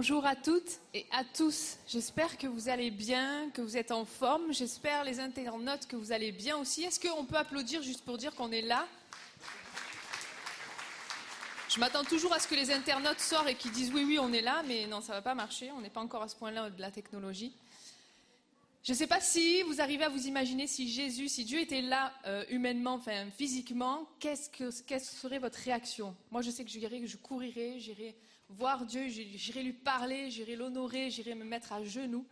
[0.00, 1.76] Bonjour à toutes et à tous.
[1.88, 4.52] J'espère que vous allez bien, que vous êtes en forme.
[4.52, 6.84] J'espère les internautes que vous allez bien aussi.
[6.84, 8.86] Est-ce qu'on peut applaudir juste pour dire qu'on est là?
[11.68, 14.32] Je m'attends toujours à ce que les internautes sortent et qu'ils disent oui, oui, on
[14.32, 15.72] est là, mais non, ça ne va pas marcher.
[15.72, 17.52] On n'est pas encore à ce point-là de la technologie.
[18.84, 21.82] Je ne sais pas si vous arrivez à vous imaginer si Jésus, si Dieu était
[21.82, 26.14] là euh, humainement, enfin physiquement, qu'est-ce que, quelle serait votre réaction?
[26.30, 28.14] Moi, je sais que j'irais, je courirais, j'irais
[28.48, 32.26] voir Dieu, j'irai lui parler, j'irai l'honorer, j'irai me mettre à genoux.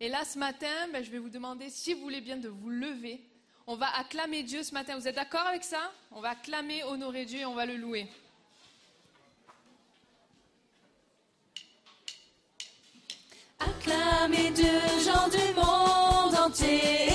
[0.00, 2.70] Et là, ce matin, ben, je vais vous demander, si vous voulez bien, de vous
[2.70, 3.20] lever.
[3.66, 4.98] On va acclamer Dieu ce matin.
[4.98, 5.90] Vous êtes d'accord avec ça?
[6.10, 8.06] On va acclamer, honorer Dieu et on va le louer.
[13.58, 17.13] Acclamer Dieu, gens du monde entier.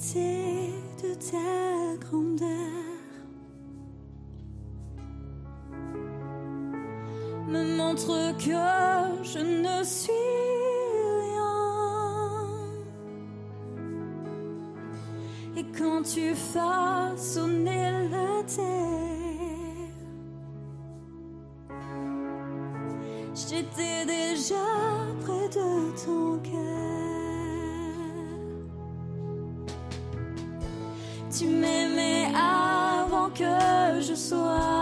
[0.00, 2.48] de ta grandeur.
[7.46, 10.12] Me montre que je ne suis
[11.20, 11.58] rien.
[15.56, 19.90] Et quand tu façonner la terre,
[23.34, 24.64] j'étais déjà
[25.20, 27.09] près de ton cœur.
[33.40, 34.79] que je sois.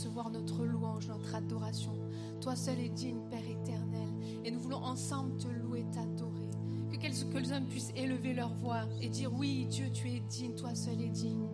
[0.00, 1.92] Recevoir notre louange, notre adoration.
[2.40, 4.08] Toi seul est digne, Père éternel.
[4.46, 6.48] Et nous voulons ensemble te louer, t'adorer.
[6.90, 11.02] Que quelques-uns puissent élever leur voix et dire Oui, Dieu, tu es digne, toi seul
[11.02, 11.46] est digne.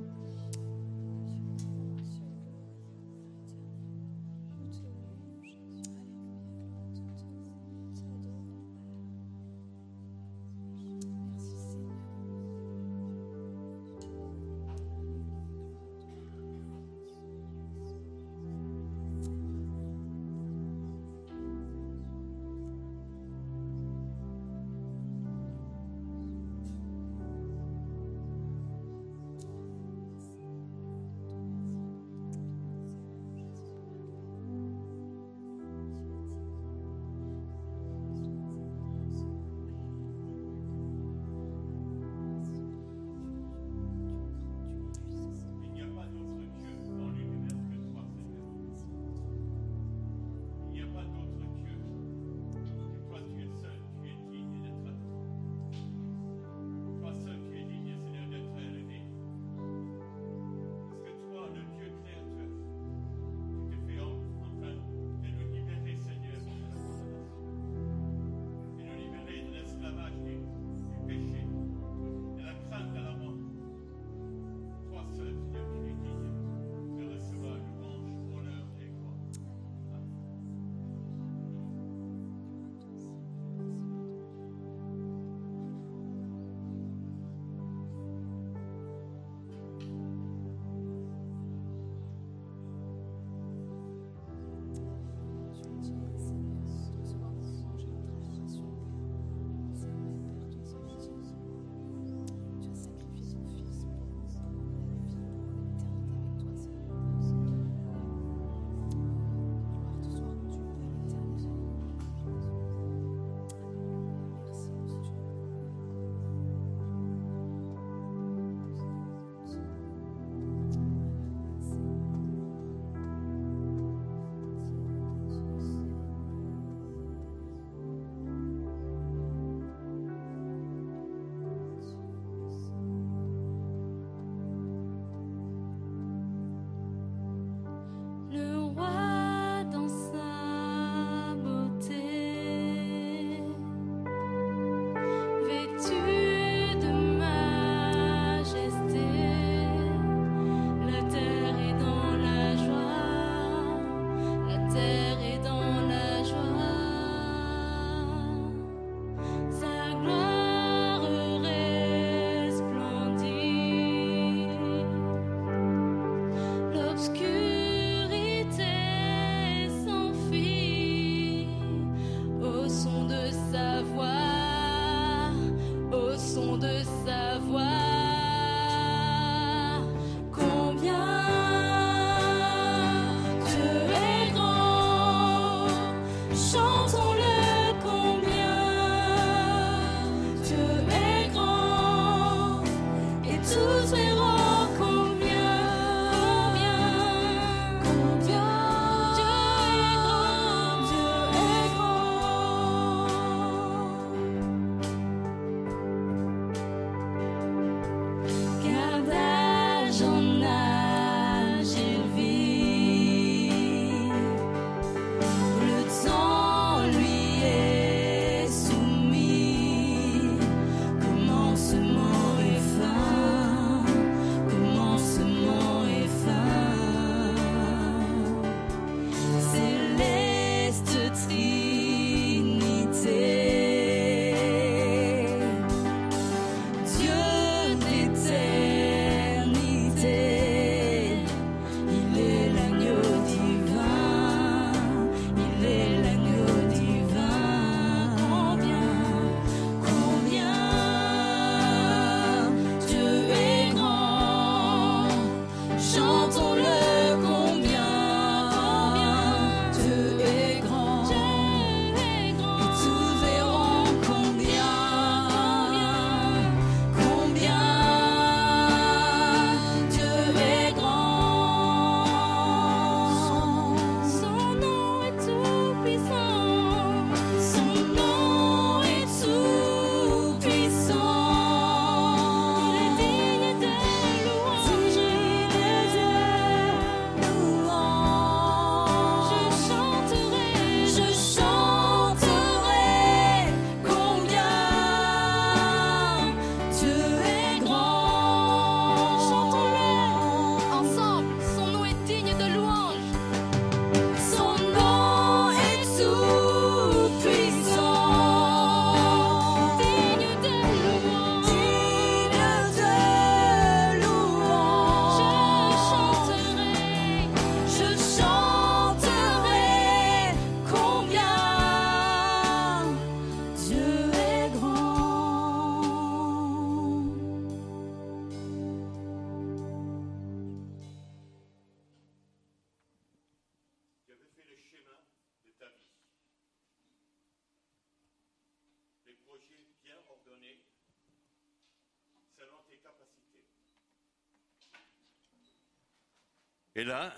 [346.76, 347.16] Et là,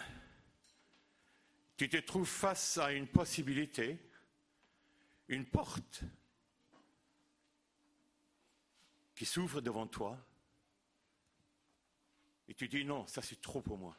[1.76, 3.98] tu te trouves face à une possibilité,
[5.26, 6.04] une porte
[9.16, 10.16] qui s'ouvre devant toi.
[12.46, 13.98] Et tu dis non, ça c'est trop pour moi.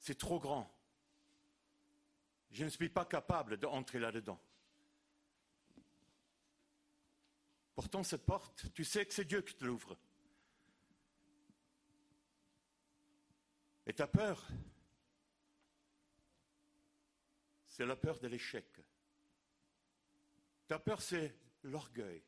[0.00, 0.68] C'est trop grand.
[2.50, 4.40] Je ne suis pas capable d'entrer là-dedans.
[7.76, 9.96] Pourtant, cette porte, tu sais que c'est Dieu qui te l'ouvre.
[13.86, 14.46] Et ta peur,
[17.66, 18.66] c'est la peur de l'échec.
[20.66, 22.22] Ta peur, c'est l'orgueil.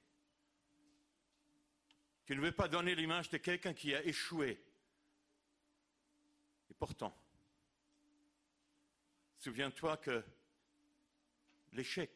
[2.24, 4.62] Tu ne veux pas donner l'image de quelqu'un qui a échoué.
[6.70, 7.16] Et pourtant,
[9.38, 10.24] souviens-toi que
[11.72, 12.12] l'échec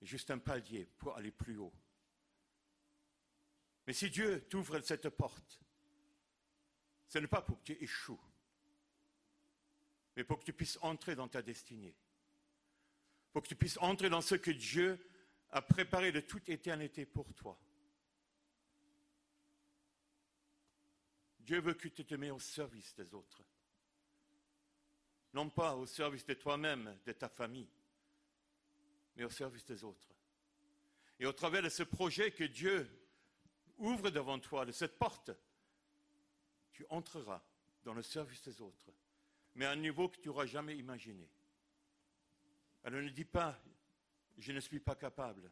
[0.00, 1.74] est juste un palier pour aller plus haut.
[3.86, 5.61] Mais si Dieu t'ouvre cette porte,
[7.12, 8.18] ce n'est pas pour que tu échoues,
[10.16, 11.94] mais pour que tu puisses entrer dans ta destinée,
[13.34, 14.98] pour que tu puisses entrer dans ce que Dieu
[15.50, 17.60] a préparé de toute éternité pour toi.
[21.40, 23.42] Dieu veut que tu te mets au service des autres,
[25.34, 27.68] non pas au service de toi-même, de ta famille,
[29.16, 30.14] mais au service des autres.
[31.18, 32.90] Et au travers de ce projet que Dieu
[33.76, 35.30] ouvre devant toi, de cette porte,
[36.72, 37.42] tu entreras
[37.84, 38.92] dans le service des autres,
[39.54, 41.28] mais à un niveau que tu n'auras jamais imaginé.
[42.84, 43.60] Alors ne dis pas,
[44.38, 45.50] je ne suis pas capable.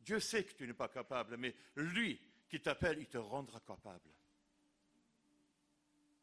[0.00, 4.10] Dieu sait que tu n'es pas capable, mais lui qui t'appelle, il te rendra capable.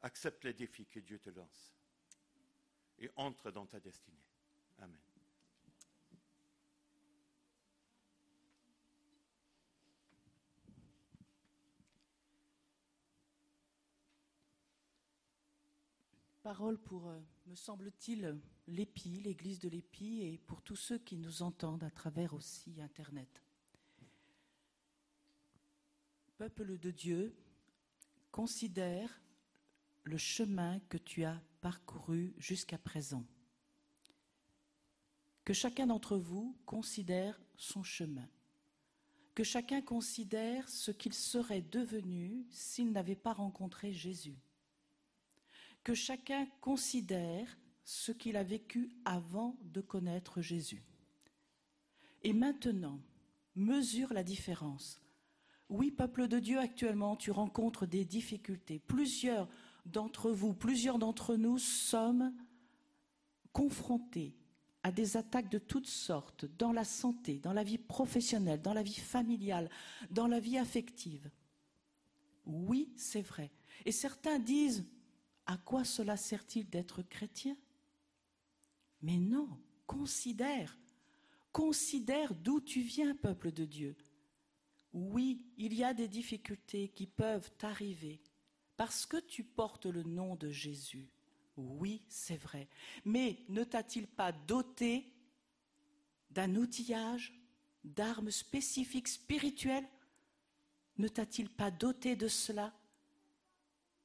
[0.01, 1.75] Accepte les défis que Dieu te lance
[2.99, 4.17] et entre dans ta destinée.
[4.79, 5.08] Amen.
[16.49, 18.35] Parole pour, euh, me semble-t-il,
[18.65, 23.43] l'Épi, l'église de l'Épi, et pour tous ceux qui nous entendent à travers aussi Internet.
[26.39, 27.37] Peuple de Dieu,
[28.31, 29.21] considère
[30.01, 33.27] le chemin que tu as parcouru jusqu'à présent.
[35.45, 38.27] Que chacun d'entre vous considère son chemin.
[39.35, 44.39] Que chacun considère ce qu'il serait devenu s'il n'avait pas rencontré Jésus.
[45.83, 50.83] Que chacun considère ce qu'il a vécu avant de connaître Jésus.
[52.23, 52.99] Et maintenant,
[53.55, 55.01] mesure la différence.
[55.69, 58.79] Oui, peuple de Dieu, actuellement, tu rencontres des difficultés.
[58.79, 59.47] Plusieurs
[59.85, 62.33] d'entre vous, plusieurs d'entre nous sommes
[63.53, 64.35] confrontés
[64.83, 68.83] à des attaques de toutes sortes dans la santé, dans la vie professionnelle, dans la
[68.83, 69.69] vie familiale,
[70.09, 71.29] dans la vie affective.
[72.45, 73.51] Oui, c'est vrai.
[73.85, 74.85] Et certains disent,
[75.49, 77.57] à quoi cela sert-il d'être chrétien?
[79.01, 79.49] Mais non,
[79.87, 80.77] considère,
[81.51, 83.97] considère d'où tu viens, peuple de Dieu.
[84.93, 88.21] Oui, il y a des difficultés qui peuvent arriver
[88.77, 91.09] parce que tu portes le nom de Jésus.
[91.57, 92.69] Oui, c'est vrai.
[93.03, 95.11] Mais ne t'a-t-il pas doté
[96.29, 97.33] d'un outillage,
[97.83, 99.89] d'armes spécifiques spirituelles?
[100.99, 102.71] Ne t'a-t-il pas doté de cela?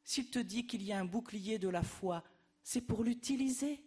[0.05, 2.23] S'il te dit qu'il y a un bouclier de la foi,
[2.63, 3.83] c'est pour l'utiliser.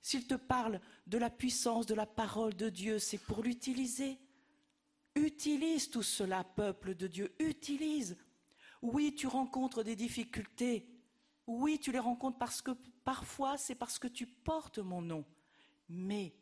[0.00, 4.18] S'il te parle de la puissance de la parole de Dieu, c'est pour l'utiliser.
[5.16, 8.16] Utilise tout cela, peuple de Dieu, utilise.
[8.80, 10.88] Oui, tu rencontres des difficultés.
[11.46, 12.70] Oui, tu les rencontres parce que
[13.04, 15.24] parfois c'est parce que tu portes mon nom.
[15.88, 16.32] Mais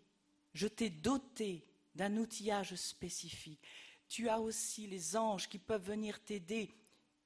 [0.52, 3.62] je t'ai doté d'un outillage spécifique.
[4.06, 6.70] Tu as aussi les anges qui peuvent venir t'aider.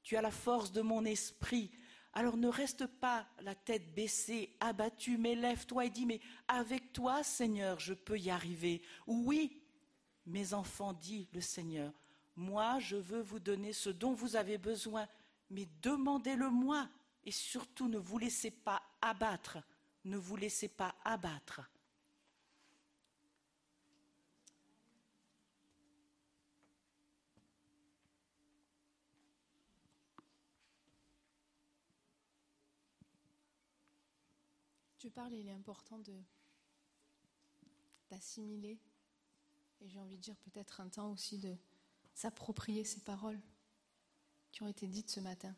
[0.02, 1.70] Tu as la force de mon esprit.
[2.12, 7.22] Alors ne reste pas la tête baissée, abattue, mais lève-toi et dis, mais avec toi,
[7.22, 8.82] Seigneur, je peux y arriver.
[9.06, 9.62] Oui,
[10.26, 11.92] mes enfants, dit le Seigneur,
[12.36, 15.06] moi, je veux vous donner ce dont vous avez besoin,
[15.50, 16.88] mais demandez-le-moi.
[17.24, 19.58] Et surtout, ne vous laissez pas abattre.
[20.04, 21.60] Ne vous laissez pas abattre.
[35.02, 36.14] Tu parles, il est important de
[38.08, 38.78] d'assimiler,
[39.80, 41.56] et j'ai envie de dire peut-être un temps aussi de
[42.14, 43.40] s'approprier ces paroles
[44.52, 45.56] qui ont été dites ce matin.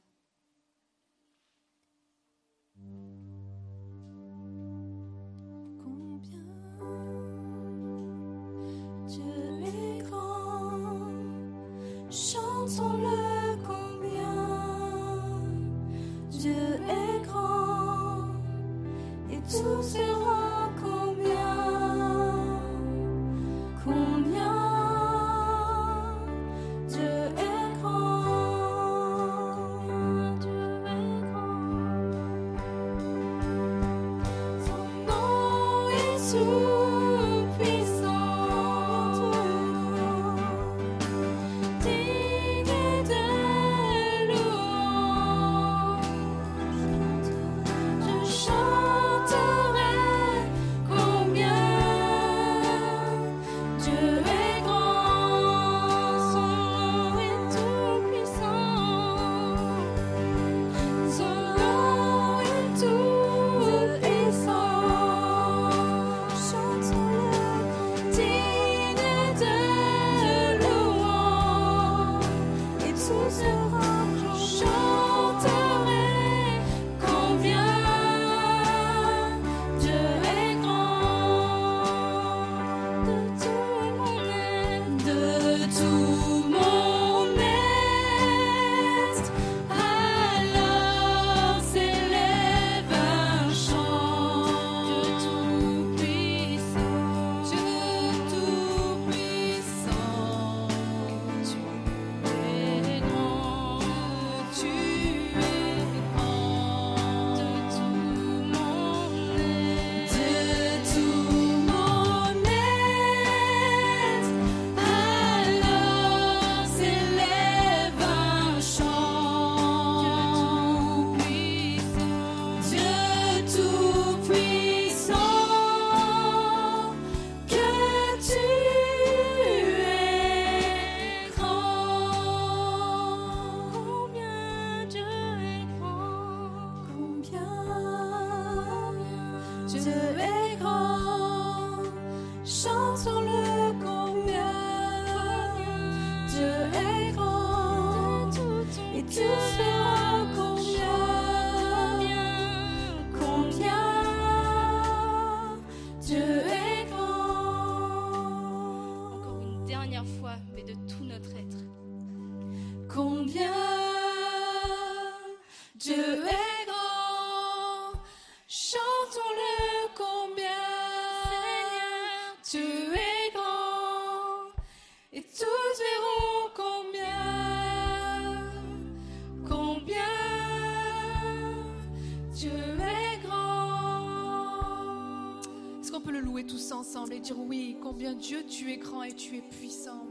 [187.10, 190.06] Et dire oui, combien Dieu tu es grand et tu es puissant.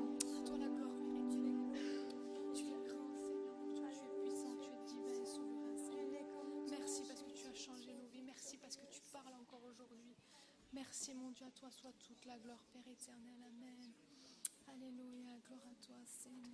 [6.69, 8.23] Merci parce que tu as changé nos vies.
[8.25, 10.15] Merci parce que tu parles encore aujourd'hui.
[10.73, 13.39] Merci mon Dieu, à toi soit toute la gloire, Père éternel.
[13.47, 13.93] Amen.
[14.67, 16.53] Alléluia, gloire à toi, Seigneur.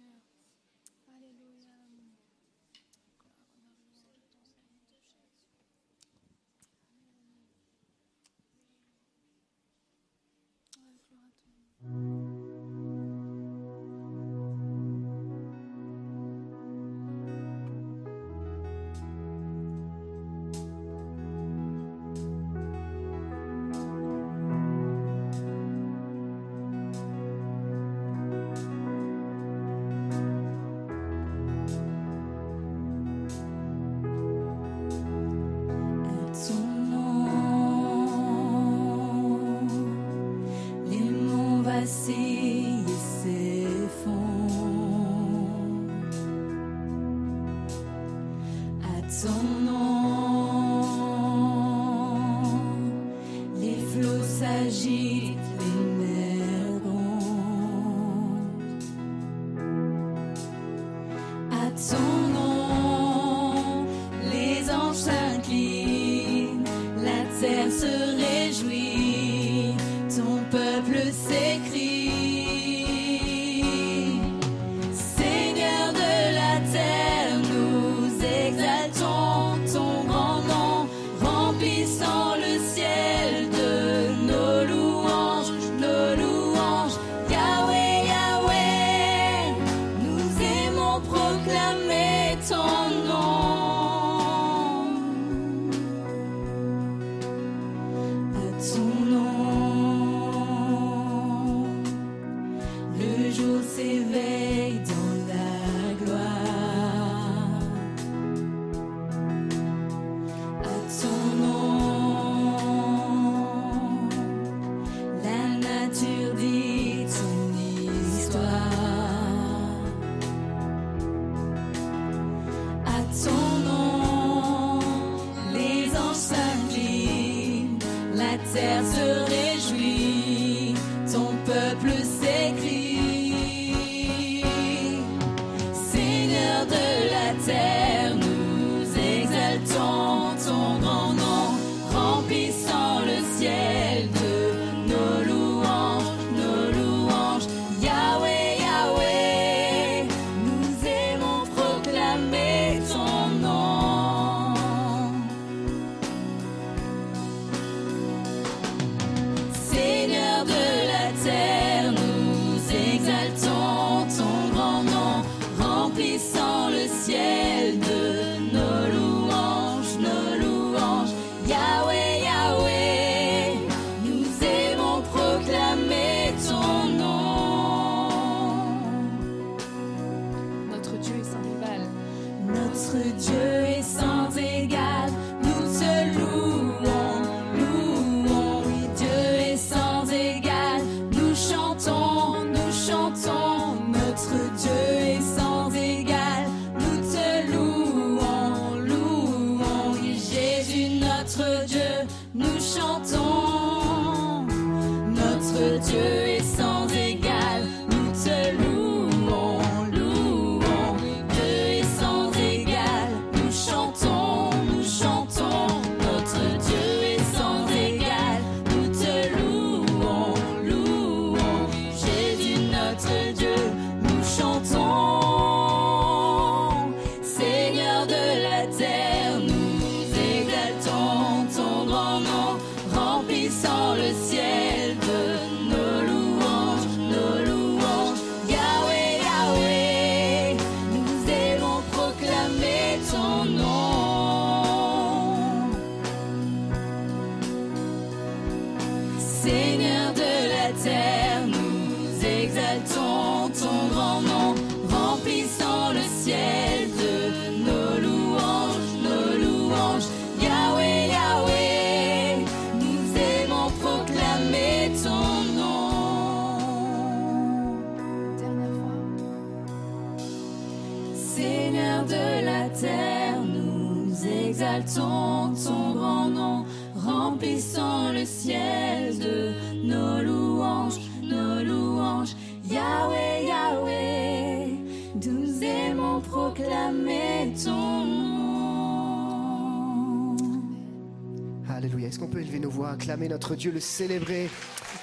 [293.71, 294.49] Le célébrer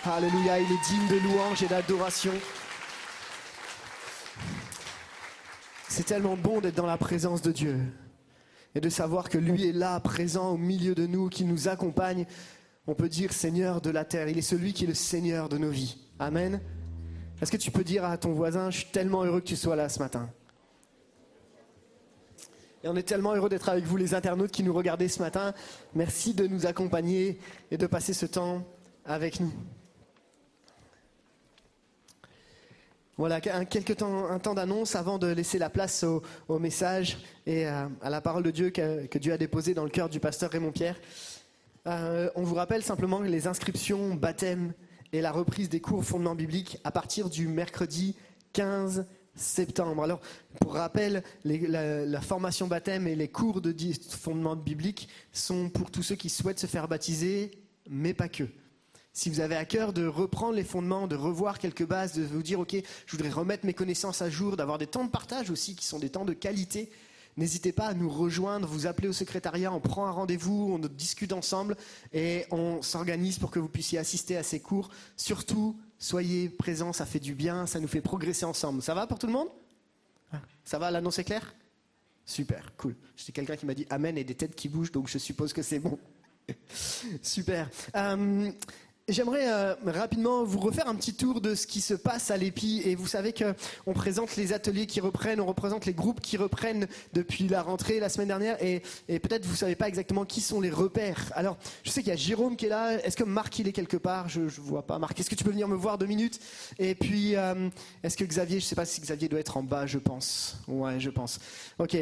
[0.04, 0.58] Alléluia.
[0.60, 2.32] Il est digne de louange et d'adoration.
[5.88, 7.78] C'est tellement bon d'être dans la présence de Dieu
[8.74, 12.26] et de savoir que lui est là, présent au milieu de nous, qui nous accompagne.
[12.86, 14.28] On peut dire Seigneur de la terre.
[14.28, 15.96] Il est celui qui est le Seigneur de nos vies.
[16.18, 16.60] Amen.
[17.40, 19.76] Est-ce que tu peux dire à ton voisin, je suis tellement heureux que tu sois
[19.76, 20.28] là ce matin?
[22.86, 25.54] Et on est tellement heureux d'être avec vous, les internautes qui nous regardez ce matin.
[25.96, 27.40] Merci de nous accompagner
[27.72, 28.64] et de passer ce temps
[29.04, 29.52] avec nous.
[33.16, 37.66] Voilà, un, quelques temps, un temps d'annonce avant de laisser la place au, message et
[37.66, 40.52] euh, à la parole de Dieu que, Dieu a déposée dans le cœur du pasteur
[40.52, 41.00] Raymond Pierre.
[41.88, 44.74] Euh, on vous rappelle simplement les inscriptions, baptême
[45.12, 48.14] et la reprise des cours fondements bibliques à partir du mercredi
[48.52, 50.02] 15 septembre.
[50.02, 50.20] Alors,
[50.60, 53.74] pour rappel, la, formation baptême et les cours de
[54.10, 57.50] fondements bibliques sont pour tous ceux qui souhaitent se faire baptiser,
[57.88, 58.44] mais pas que.
[59.12, 62.42] Si vous avez à cœur de reprendre les fondements, de revoir quelques bases, de vous
[62.42, 65.74] dire, OK, je voudrais remettre mes connaissances à jour, d'avoir des temps de partage aussi
[65.74, 66.90] qui sont des temps de qualité,
[67.36, 71.32] n'hésitez pas à nous rejoindre, vous appelez au secrétariat, on prend un rendez-vous, on discute
[71.32, 71.76] ensemble
[72.12, 74.90] et on s'organise pour que vous puissiez assister à ces cours.
[75.16, 78.82] Surtout, soyez présents, ça fait du bien, ça nous fait progresser ensemble.
[78.82, 79.48] Ça va pour tout le monde?
[80.64, 81.54] Ça va, l'annonce est claire?
[82.24, 82.96] Super, cool.
[83.16, 85.62] J'ai quelqu'un qui m'a dit Amen et des têtes qui bougent, donc je suppose que
[85.62, 85.98] c'est bon.
[87.22, 87.70] Super.
[87.94, 88.50] Euh,
[89.08, 92.82] J'aimerais euh, rapidement vous refaire un petit tour de ce qui se passe à l'EPI.
[92.84, 96.88] Et vous savez qu'on présente les ateliers qui reprennent, on représente les groupes qui reprennent
[97.12, 98.60] depuis la rentrée la semaine dernière.
[98.60, 101.30] Et, et peut-être vous savez pas exactement qui sont les repères.
[101.36, 102.94] Alors, je sais qu'il y a Jérôme qui est là.
[102.94, 104.28] Est-ce que Marc, il est quelque part?
[104.28, 104.98] Je ne vois pas.
[104.98, 106.40] Marc, est-ce que tu peux venir me voir deux minutes?
[106.80, 107.70] Et puis, euh,
[108.02, 110.56] est-ce que Xavier, je sais pas si Xavier doit être en bas, je pense.
[110.66, 111.38] Ouais, je pense.
[111.78, 111.96] Ok.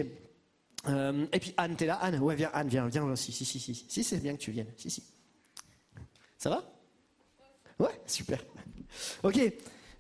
[0.88, 3.30] Euh, et puis Anne, t'es là Anne Ouais, viens, Anne, viens, viens aussi.
[3.30, 3.74] Si, si, si.
[3.74, 4.72] Si, si c'est bien que tu viennes.
[4.78, 5.02] Si, si.
[6.38, 6.73] Ça va?
[7.84, 8.42] Ouais, super.
[9.22, 9.38] Ok,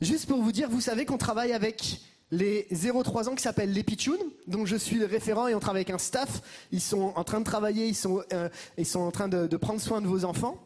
[0.00, 3.82] juste pour vous dire, vous savez qu'on travaille avec les 0-3 ans qui s'appellent les
[3.82, 6.40] Pichoun, dont je suis le référent et on travaille avec un staff.
[6.72, 9.56] Ils sont en train de travailler, ils sont, euh, ils sont en train de, de
[9.58, 10.58] prendre soin de vos enfants.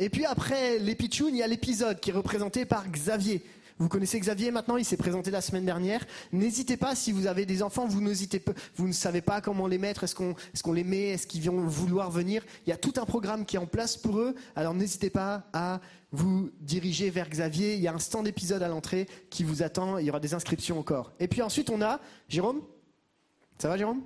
[0.00, 3.40] Et puis après les Pichoun, il y a l'épisode qui est représenté par Xavier.
[3.78, 6.06] Vous connaissez Xavier maintenant, il s'est présenté la semaine dernière.
[6.32, 8.00] N'hésitez pas, si vous avez des enfants, vous,
[8.38, 11.66] pas- vous ne savez pas comment les mettre, est-ce qu'on les met, est-ce qu'ils vont
[11.66, 12.44] vouloir venir.
[12.66, 15.48] Il y a tout un programme qui est en place pour eux, alors n'hésitez pas
[15.52, 15.80] à
[16.12, 17.74] vous diriger vers Xavier.
[17.74, 20.34] Il y a un stand épisode à l'entrée qui vous attend, il y aura des
[20.34, 21.12] inscriptions encore.
[21.18, 22.62] Et puis ensuite, on a Jérôme
[23.58, 24.02] Ça va Jérôme?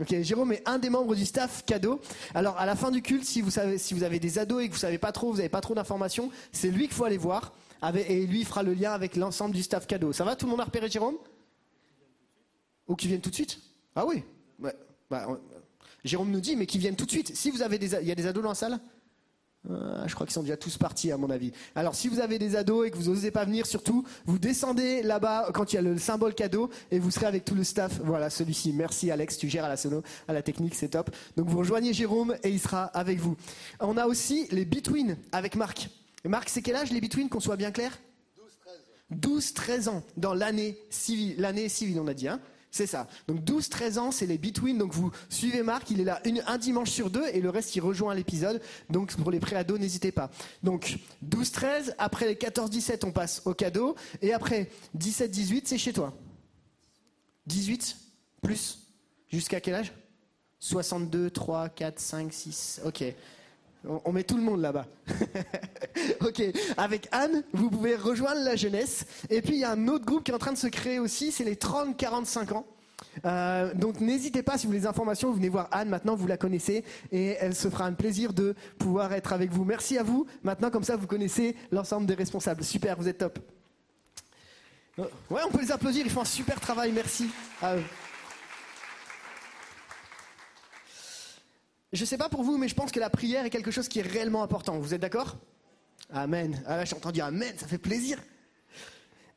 [0.00, 2.00] Ok, Jérôme est un des membres du staff cadeau.
[2.34, 4.72] Alors à la fin du culte, si vous, si vous avez des ados et que
[4.72, 7.52] vous savez pas trop, vous n'avez pas trop d'informations, c'est lui qu'il faut aller voir.
[7.94, 10.12] Et lui fera le lien avec l'ensemble du staff cadeau.
[10.12, 11.16] Ça va Tout le monde a repéré Jérôme?
[12.88, 13.60] Ou qui viennent tout de suite?
[13.94, 14.24] Ah oui.
[14.58, 15.26] Bah,
[16.04, 17.34] Jérôme nous dit, mais qui viennent tout de suite.
[17.36, 18.80] Si vous avez des, il y a des ados dans la salle?
[19.68, 21.52] Euh, je crois qu'ils sont déjà tous partis à mon avis.
[21.74, 25.02] Alors si vous avez des ados et que vous n'osez pas venir, surtout, vous descendez
[25.02, 28.00] là-bas quand il y a le symbole cadeau et vous serez avec tout le staff.
[28.02, 28.72] Voilà, celui-ci.
[28.72, 31.10] Merci Alex, tu gères à la sono, à la technique, c'est top.
[31.36, 33.36] Donc vous rejoignez Jérôme et il sera avec vous.
[33.80, 35.90] On a aussi les Between avec Marc.
[36.28, 37.98] Marc, c'est quel âge les Between, qu'on soit bien clair
[39.12, 42.28] 12-13 ans dans l'année civile, l'année civile, on a dit.
[42.28, 42.40] Hein
[42.70, 43.08] C'est ça.
[43.26, 44.78] Donc 12-13 ans, c'est les between.
[44.78, 47.80] Donc vous suivez Marc, il est là un dimanche sur deux et le reste il
[47.80, 48.62] rejoint l'épisode.
[48.88, 50.30] Donc pour les pré-ados, n'hésitez pas.
[50.62, 50.98] Donc
[51.28, 53.96] 12-13, après les 14-17, on passe au cadeau.
[54.22, 56.14] Et après 17-18, c'est chez toi.
[57.46, 57.96] 18
[58.42, 58.78] plus
[59.28, 59.92] Jusqu'à quel âge?
[60.58, 62.80] 62, 3, 4, 5, 6.
[62.84, 63.04] Ok.
[63.88, 64.86] On, met tout le monde là-bas.
[66.20, 66.42] ok.
[66.76, 69.06] Avec Anne, vous pouvez rejoindre la jeunesse.
[69.30, 70.98] Et puis il y a un autre groupe qui est en train de se créer
[70.98, 72.66] aussi, c'est les 30-45 ans.
[73.24, 76.26] Euh, donc n'hésitez pas si vous voulez des informations, vous venez voir Anne maintenant, vous
[76.26, 79.64] la connaissez et elle se fera un plaisir de pouvoir être avec vous.
[79.64, 80.26] Merci à vous.
[80.42, 82.62] Maintenant comme ça vous connaissez l'ensemble des responsables.
[82.62, 83.38] Super, vous êtes top.
[84.98, 87.30] Ouais, on peut les applaudir, ils font un super travail, merci
[87.62, 87.82] à eux.
[91.92, 93.98] Je sais pas pour vous, mais je pense que la prière est quelque chose qui
[93.98, 94.78] est réellement important.
[94.78, 95.36] Vous êtes d'accord?
[96.12, 96.62] Amen.
[96.66, 98.18] Ah là, j'ai entendu Amen, ça fait plaisir.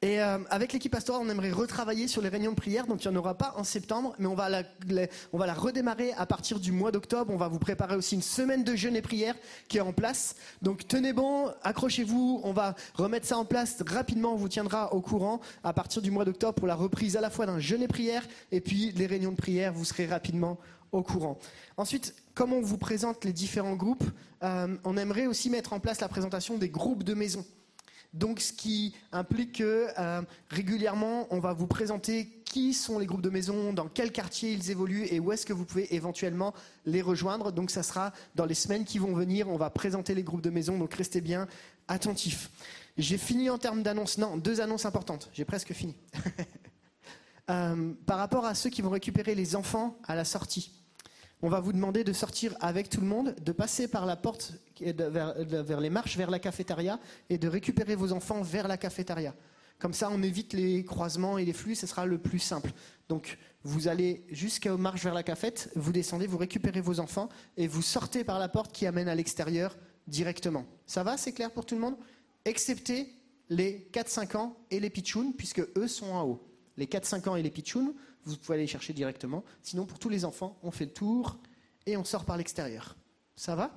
[0.03, 2.85] Et euh, avec l'équipe pastorale, on aimerait retravailler sur les réunions de prière.
[2.87, 5.47] Donc il n'y en aura pas en septembre, mais on va, la, la- on va
[5.47, 7.31] la redémarrer à partir du mois d'octobre.
[7.33, 9.33] On va vous préparer aussi une semaine de jeûne et prière
[9.69, 10.35] qui est en place.
[10.61, 12.41] Donc tenez bon, accrochez-vous.
[12.43, 14.33] On va remettre ça en place rapidement.
[14.33, 17.29] On vous tiendra au courant à partir du mois d'octobre pour la reprise à la
[17.29, 19.71] fois d'un jeûne et prière et puis les réunions de prière.
[19.73, 20.59] Vous serez rapidement
[20.93, 21.37] au courant.
[21.75, 24.05] Ensuite, comme on vous présente les différents groupes,
[24.43, 27.45] euh, on aimerait aussi mettre en place la présentation des groupes de maison.
[28.13, 33.23] Donc, ce qui implique que euh, régulièrement, on va vous présenter qui sont les groupes
[33.23, 36.53] de maison, dans quel quartier ils évoluent et où est-ce que vous pouvez éventuellement
[36.85, 37.51] les rejoindre.
[37.51, 39.49] Donc, ça sera dans les semaines qui vont venir.
[39.49, 40.77] On va présenter les groupes de maison.
[40.77, 41.47] Donc, restez bien
[41.87, 42.51] attentifs.
[42.97, 44.19] J'ai fini en termes d'annonces.
[44.19, 45.31] Non, deux annonces importantes.
[45.33, 45.95] J'ai presque fini.
[47.49, 50.71] Euh, par rapport à ceux qui vont récupérer les enfants à la sortie.
[51.45, 54.53] On va vous demander de sortir avec tout le monde, de passer par la porte
[54.79, 59.35] vers les marches vers la cafétéria et de récupérer vos enfants vers la cafétéria.
[59.77, 62.71] Comme ça, on évite les croisements et les flux, ce sera le plus simple.
[63.09, 67.27] Donc, vous allez jusqu'aux marches vers la cafette, vous descendez, vous récupérez vos enfants
[67.57, 69.75] et vous sortez par la porte qui amène à l'extérieur
[70.07, 70.65] directement.
[70.85, 71.97] Ça va, c'est clair pour tout le monde?
[72.45, 73.09] Excepté
[73.49, 76.47] les 4-5 ans et les pitchouns, puisque eux sont en haut.
[76.77, 77.93] Les 4-5 ans et les pitchouns,
[78.25, 79.43] vous pouvez aller chercher directement.
[79.61, 81.37] Sinon, pour tous les enfants, on fait le tour
[81.85, 82.95] et on sort par l'extérieur.
[83.35, 83.71] Ça va?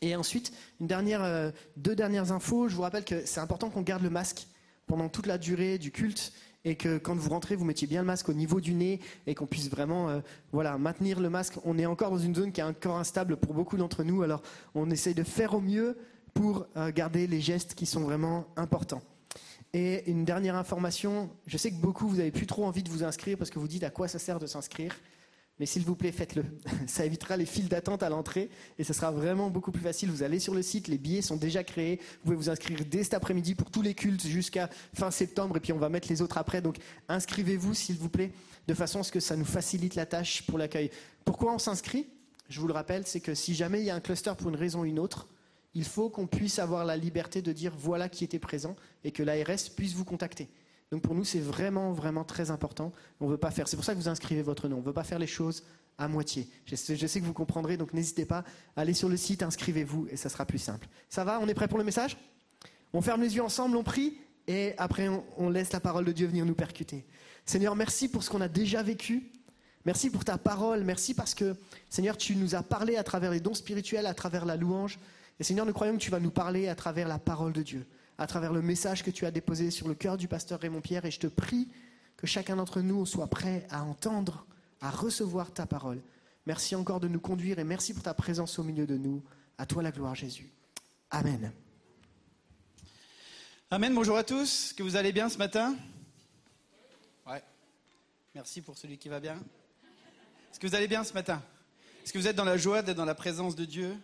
[0.00, 2.68] Et ensuite, une dernière, euh, deux dernières infos.
[2.68, 4.46] Je vous rappelle que c'est important qu'on garde le masque
[4.86, 6.32] pendant toute la durée du culte
[6.64, 9.34] et que quand vous rentrez, vous mettiez bien le masque au niveau du nez et
[9.34, 10.20] qu'on puisse vraiment euh,
[10.52, 11.54] voilà, maintenir le masque.
[11.64, 14.42] On est encore dans une zone qui est encore instable pour beaucoup d'entre nous, alors
[14.74, 15.98] on essaye de faire au mieux
[16.32, 19.02] pour euh, garder les gestes qui sont vraiment importants.
[19.74, 23.02] Et une dernière information, je sais que beaucoup, vous n'avez plus trop envie de vous
[23.02, 24.94] inscrire parce que vous dites à quoi ça sert de s'inscrire.
[25.58, 26.44] Mais s'il vous plaît, faites-le.
[26.88, 30.10] Ça évitera les files d'attente à l'entrée et ce sera vraiment beaucoup plus facile.
[30.10, 32.00] Vous allez sur le site, les billets sont déjà créés.
[32.00, 35.60] Vous pouvez vous inscrire dès cet après-midi pour tous les cultes jusqu'à fin septembre et
[35.60, 36.60] puis on va mettre les autres après.
[36.60, 38.32] Donc inscrivez-vous, s'il vous plaît,
[38.66, 40.90] de façon à ce que ça nous facilite la tâche pour l'accueil.
[41.24, 42.08] Pourquoi on s'inscrit?
[42.48, 44.56] Je vous le rappelle, c'est que si jamais il y a un cluster pour une
[44.56, 45.28] raison ou une autre,
[45.74, 49.22] il faut qu'on puisse avoir la liberté de dire voilà qui était présent et que
[49.22, 50.48] l'ARS puisse vous contacter.
[50.90, 52.92] Donc pour nous, c'est vraiment, vraiment très important.
[53.20, 53.66] On veut pas faire.
[53.66, 54.76] C'est pour ça que vous inscrivez votre nom.
[54.76, 55.64] On ne veut pas faire les choses
[55.98, 56.48] à moitié.
[56.66, 58.44] Je sais, que vous comprendrez, donc n'hésitez pas.
[58.76, 60.86] Allez sur le site, inscrivez-vous et ça sera plus simple.
[61.08, 61.40] Ça va?
[61.40, 62.16] On est prêt pour le message?
[62.92, 66.12] On ferme les yeux ensemble, on prie et après on, on laisse la parole de
[66.12, 67.04] Dieu venir nous percuter.
[67.44, 69.32] Seigneur, merci pour ce qu'on a déjà vécu.
[69.84, 70.82] Merci pour ta parole.
[70.82, 71.56] Merci parce que,
[71.90, 74.98] Seigneur, tu nous as parlé à travers les dons spirituels, à travers la louange.
[75.40, 77.86] Et Seigneur, nous croyons que tu vas nous parler à travers la parole de Dieu,
[78.18, 81.04] à travers le message que tu as déposé sur le cœur du pasteur Raymond Pierre.
[81.04, 81.68] Et je te prie
[82.16, 84.46] que chacun d'entre nous soit prêt à entendre,
[84.80, 86.00] à recevoir ta parole.
[86.46, 89.22] Merci encore de nous conduire et merci pour ta présence au milieu de nous.
[89.58, 90.52] À toi la gloire, Jésus.
[91.10, 91.52] Amen.
[93.70, 94.42] Amen, bonjour à tous.
[94.66, 95.74] Est-ce que vous allez bien ce matin?
[97.26, 97.42] Ouais.
[98.34, 99.34] Merci pour celui qui va bien.
[99.34, 101.42] Est-ce que vous allez bien ce matin?
[102.04, 103.96] Est-ce que vous êtes dans la joie d'être dans la présence de Dieu?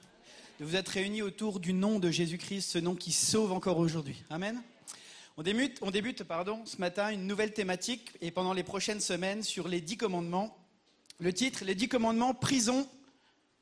[0.61, 4.23] De vous être réunis autour du nom de Jésus-Christ, ce nom qui sauve encore aujourd'hui
[4.29, 4.63] Amen.
[5.39, 9.43] On débute, on débute pardon, ce matin une nouvelle thématique et pendant les prochaines semaines
[9.43, 10.55] sur les dix commandements.
[11.19, 12.87] Le titre, les dix commandements, prison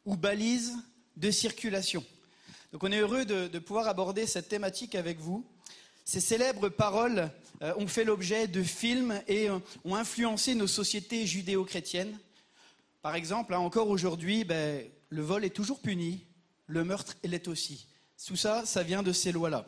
[0.06, 0.74] ou balise
[1.16, 2.04] de circulation.
[2.72, 5.46] Donc on est heureux de, de pouvoir aborder cette thématique avec vous.
[6.04, 7.30] Ces célèbres paroles
[7.62, 12.18] euh, ont fait l'objet de films et euh, ont influencé nos sociétés judéo-chrétiennes.
[13.02, 16.24] Par exemple, hein, encore aujourd'hui, ben, le vol est toujours puni,
[16.68, 17.88] le meurtre l'est aussi.
[18.24, 19.66] Tout ça, ça vient de ces lois-là.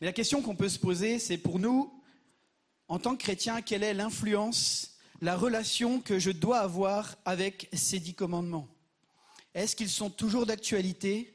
[0.00, 1.92] Mais la question qu'on peut se poser, c'est pour nous,
[2.88, 8.00] en tant que chrétiens, quelle est l'influence, la relation que je dois avoir avec ces
[8.00, 8.68] dix commandements?
[9.54, 11.34] Est-ce qu'ils sont toujours d'actualité?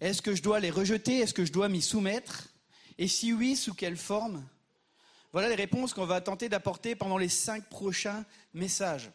[0.00, 1.20] Est-ce que je dois les rejeter?
[1.20, 2.48] Est-ce que je dois m'y soumettre?
[2.98, 4.44] Et si oui, sous quelle forme?
[5.32, 9.10] Voilà les réponses qu'on va tenter d'apporter pendant les cinq prochains messages.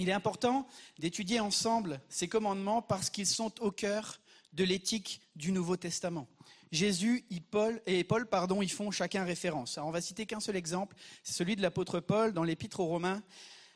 [0.00, 0.66] Il est important
[0.98, 4.18] d'étudier ensemble ces commandements parce qu'ils sont au cœur
[4.54, 6.26] de l'éthique du Nouveau Testament.
[6.72, 9.76] Jésus et Paul, et Paul pardon, ils font chacun référence.
[9.76, 12.86] Alors on va citer qu'un seul exemple, c'est celui de l'apôtre Paul dans l'Épître aux
[12.86, 13.22] Romains,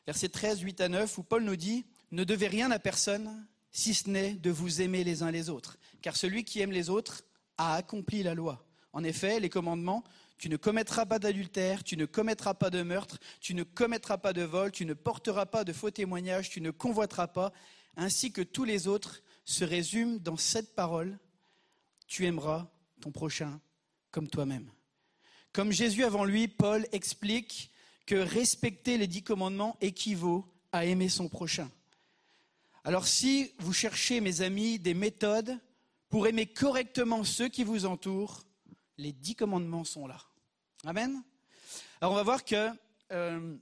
[0.07, 3.93] versets 13, 8 à 9, où Paul nous dit Ne devez rien à personne, si
[3.93, 5.77] ce n'est de vous aimer les uns les autres.
[6.01, 7.22] Car celui qui aime les autres
[7.59, 8.64] a accompli la loi.
[8.95, 10.05] En effet, les commandements
[10.39, 14.32] tu ne commettras pas d'adultère, tu ne commettras pas de meurtre, tu ne commettras pas
[14.32, 17.53] de vol, tu ne porteras pas de faux témoignages, tu ne convoiteras pas,
[17.97, 21.18] ainsi que tous les autres se résument dans cette parole
[22.07, 22.70] tu aimeras
[23.01, 23.61] ton prochain
[24.11, 24.70] comme toi-même.
[25.53, 27.70] Comme Jésus avant lui, Paul explique
[28.07, 31.70] que respecter les dix commandements équivaut à aimer son prochain.
[32.85, 35.59] Alors si vous cherchez, mes amis, des méthodes
[36.09, 38.45] pour aimer correctement ceux qui vous entourent,
[38.99, 40.18] les dix commandements sont là.
[40.84, 41.22] Amen.
[42.01, 42.70] Alors on va voir que
[43.12, 43.57] euh,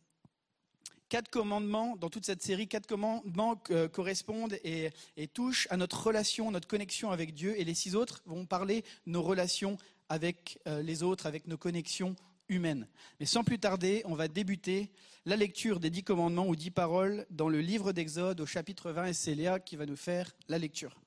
[1.09, 4.91] quatre commandements, dans toute cette série, quatre commandements euh, correspondent et,
[5.35, 9.23] touchent à notre relation, notre connexion avec Dieu, et les six autres vont parler nos
[9.23, 9.77] relations
[10.09, 12.17] avec euh, les autres, avec nos connexions
[12.49, 12.89] humaines.
[13.21, 14.91] Mais sans plus tarder, on va débuter
[15.27, 19.07] la lecture des dix commandements ou dix paroles dans le livre d'Exode au chapitre 20,
[19.07, 20.99] et c'est Léa qui va nous faire la lecture.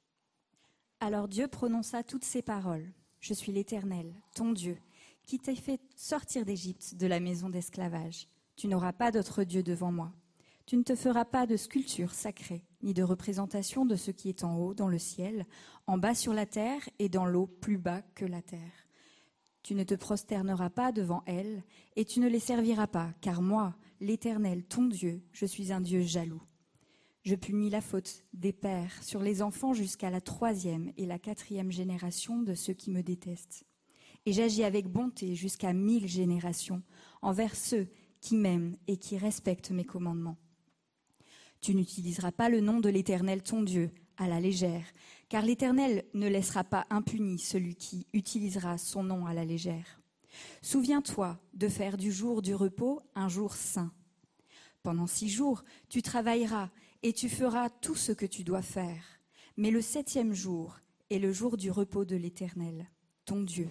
[0.99, 2.91] Alors Dieu prononça toutes ces paroles.
[3.27, 4.77] Je suis l'Éternel, ton Dieu,
[5.25, 8.27] qui t'ai fait sortir d'Égypte, de la maison d'esclavage.
[8.55, 10.13] Tu n'auras pas d'autre Dieu devant moi.
[10.67, 14.43] Tu ne te feras pas de sculpture sacrée, ni de représentation de ce qui est
[14.43, 15.47] en haut dans le ciel,
[15.87, 18.85] en bas sur la terre et dans l'eau plus bas que la terre.
[19.63, 21.63] Tu ne te prosterneras pas devant elles,
[21.95, 26.01] et tu ne les serviras pas, car moi, l'Éternel, ton Dieu, je suis un Dieu
[26.01, 26.43] jaloux.
[27.25, 31.71] Je punis la faute des pères sur les enfants jusqu'à la troisième et la quatrième
[31.71, 33.65] génération de ceux qui me détestent.
[34.27, 36.83] Et j'agis avec bonté jusqu'à mille générations
[37.23, 37.87] envers ceux
[38.21, 40.37] qui m'aiment et qui respectent mes commandements.
[41.61, 44.85] Tu n'utiliseras pas le nom de l'Éternel ton Dieu à la légère,
[45.27, 49.99] car l'Éternel ne laissera pas impuni celui qui utilisera son nom à la légère.
[50.61, 53.91] Souviens-toi de faire du jour du repos un jour saint.
[54.83, 56.69] Pendant six jours, tu travailleras
[57.05, 59.03] et tu feras tout ce que tu dois faire.
[59.57, 60.79] Mais le septième jour
[61.11, 62.89] est le jour du repos de l'Éternel,
[63.25, 63.69] ton Dieu.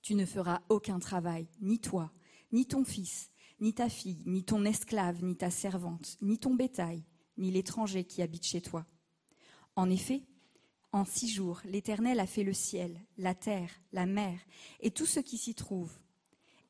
[0.00, 2.10] Tu ne feras aucun travail, ni toi,
[2.50, 7.04] ni ton fils, ni ta fille, ni ton esclave, ni ta servante, ni ton bétail,
[7.36, 8.86] ni l'étranger qui habite chez toi.
[9.76, 10.22] En effet,
[10.92, 14.40] en six jours, l'Éternel a fait le ciel, la terre, la mer,
[14.80, 15.92] et tout ce qui s'y trouve.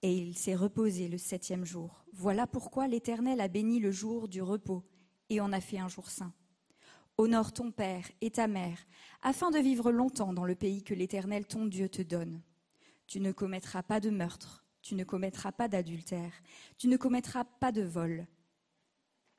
[0.03, 2.05] Et il s'est reposé le septième jour.
[2.13, 4.83] Voilà pourquoi l'Éternel a béni le jour du repos
[5.31, 6.33] et en a fait un jour saint.
[7.17, 8.79] Honore ton père et ta mère,
[9.23, 12.43] afin de vivre longtemps dans le pays que l'Éternel ton Dieu te donne.
[13.07, 16.33] Tu ne commettras pas de meurtre, tu ne commettras pas d'adultère,
[16.77, 18.27] tu ne commettras pas de vol,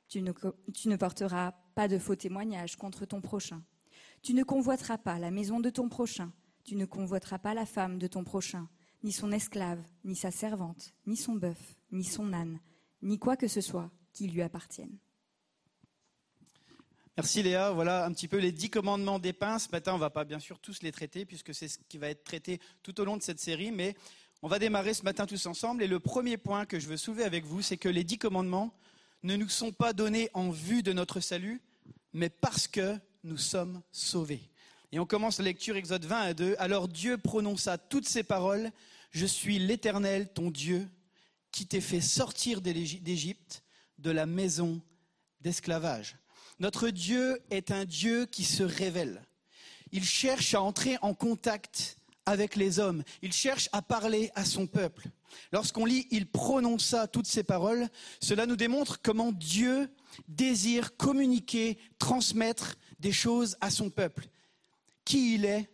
[0.07, 0.31] tu ne,
[0.73, 3.63] tu ne porteras pas de faux témoignages contre ton prochain,
[4.21, 6.31] tu ne convoiteras pas la maison de ton prochain,
[6.63, 8.69] tu ne convoiteras pas la femme de ton prochain,
[9.03, 12.59] ni son esclave, ni sa servante, ni son bœuf, ni son âne,
[13.01, 14.97] ni quoi que ce soit qui lui appartienne.
[17.17, 17.71] Merci Léa.
[17.71, 19.57] Voilà un petit peu les dix commandements des pains.
[19.57, 21.97] Ce matin, on ne va pas bien sûr tous les traiter puisque c'est ce qui
[21.97, 23.95] va être traité tout au long de cette série, mais
[24.41, 25.81] on va démarrer ce matin tous ensemble.
[25.81, 28.73] Et le premier point que je veux soulever avec vous, c'est que les dix commandements
[29.23, 31.61] ne nous sont pas donnés en vue de notre salut,
[32.11, 34.41] mais parce que nous sommes sauvés.
[34.91, 36.55] Et on commence la lecture Exode 20 à 2.
[36.59, 38.71] Alors Dieu prononça toutes ces paroles.
[39.11, 40.85] Je suis l'Éternel, ton Dieu,
[41.53, 43.63] qui t'ai fait sortir d'Égypte,
[43.99, 44.81] de la maison
[45.39, 46.17] d'esclavage.
[46.59, 49.21] Notre Dieu est un Dieu qui se révèle.
[49.91, 53.03] Il cherche à entrer en contact avec les hommes.
[53.21, 55.09] Il cherche à parler à son peuple.
[55.51, 57.89] Lorsqu'on lit Il prononça toutes ces paroles,
[58.21, 59.89] cela nous démontre comment Dieu
[60.27, 64.27] désire communiquer, transmettre des choses à son peuple.
[65.03, 65.69] Qui il est,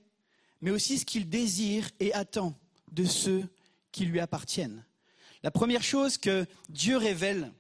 [0.62, 2.58] mais aussi ce qu'il désire et attend
[2.92, 3.48] de ceux
[3.92, 4.84] qui lui appartiennent.
[5.44, 7.52] La première chose que Dieu révèle,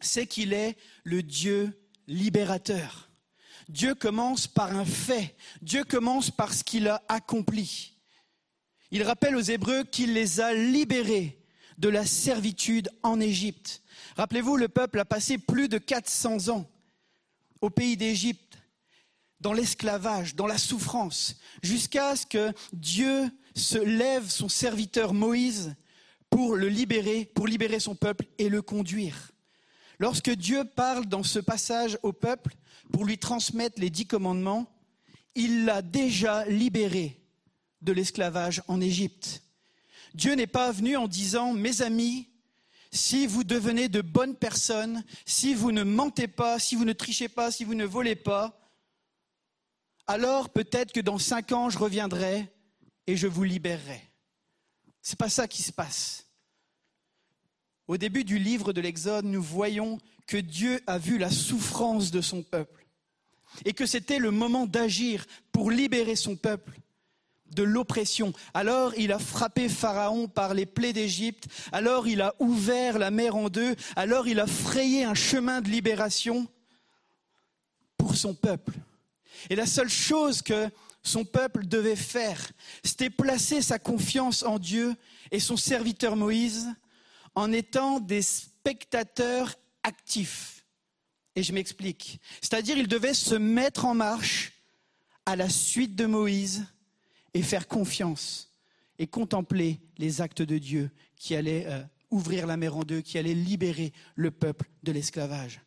[0.00, 1.78] c'est qu'il est le Dieu
[2.08, 3.10] libérateur.
[3.68, 5.36] Dieu commence par un fait.
[5.62, 7.94] Dieu commence par ce qu'il a accompli.
[8.90, 11.38] Il rappelle aux Hébreux qu'il les a libérés
[11.76, 13.82] de la servitude en Égypte.
[14.16, 16.68] Rappelez-vous, le peuple a passé plus de 400 ans
[17.60, 18.58] au pays d'Égypte,
[19.40, 25.74] dans l'esclavage, dans la souffrance, jusqu'à ce que Dieu se lève son serviteur Moïse
[26.30, 29.32] pour le libérer, pour libérer son peuple et le conduire.
[29.98, 32.54] Lorsque Dieu parle dans ce passage au peuple
[32.92, 34.72] pour lui transmettre les dix commandements,
[35.34, 37.20] il l'a déjà libéré
[37.82, 39.42] de l'esclavage en Égypte.
[40.14, 42.28] Dieu n'est pas venu en disant, mes amis,
[42.90, 47.28] si vous devenez de bonnes personnes, si vous ne mentez pas, si vous ne trichez
[47.28, 48.58] pas, si vous ne volez pas,
[50.06, 52.50] alors peut-être que dans cinq ans, je reviendrai
[53.06, 54.02] et je vous libérerai.
[55.02, 56.27] Ce n'est pas ça qui se passe.
[57.88, 62.20] Au début du livre de l'Exode, nous voyons que Dieu a vu la souffrance de
[62.20, 62.86] son peuple
[63.64, 66.78] et que c'était le moment d'agir pour libérer son peuple
[67.54, 68.34] de l'oppression.
[68.52, 73.36] Alors il a frappé Pharaon par les plaies d'Égypte, alors il a ouvert la mer
[73.36, 76.46] en deux, alors il a frayé un chemin de libération
[77.96, 78.74] pour son peuple.
[79.48, 80.68] Et la seule chose que
[81.02, 82.52] son peuple devait faire,
[82.84, 84.94] c'était placer sa confiance en Dieu
[85.30, 86.68] et son serviteur Moïse
[87.38, 90.66] en étant des spectateurs actifs.
[91.36, 92.20] Et je m'explique.
[92.40, 94.54] C'est-à-dire, ils devaient se mettre en marche
[95.24, 96.66] à la suite de Moïse
[97.34, 98.52] et faire confiance
[98.98, 101.80] et contempler les actes de Dieu qui allaient euh,
[102.10, 105.60] ouvrir la mer en deux, qui allaient libérer le peuple de l'esclavage.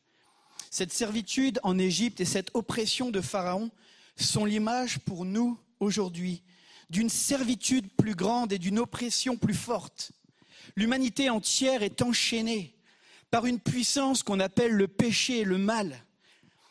[0.71, 3.71] Cette servitude en Égypte et cette oppression de Pharaon
[4.17, 6.43] sont l'image pour nous aujourd'hui
[6.89, 10.11] d'une servitude plus grande et d'une oppression plus forte.
[10.75, 12.75] L'humanité entière est enchaînée
[13.29, 16.03] par une puissance qu'on appelle le péché le mal,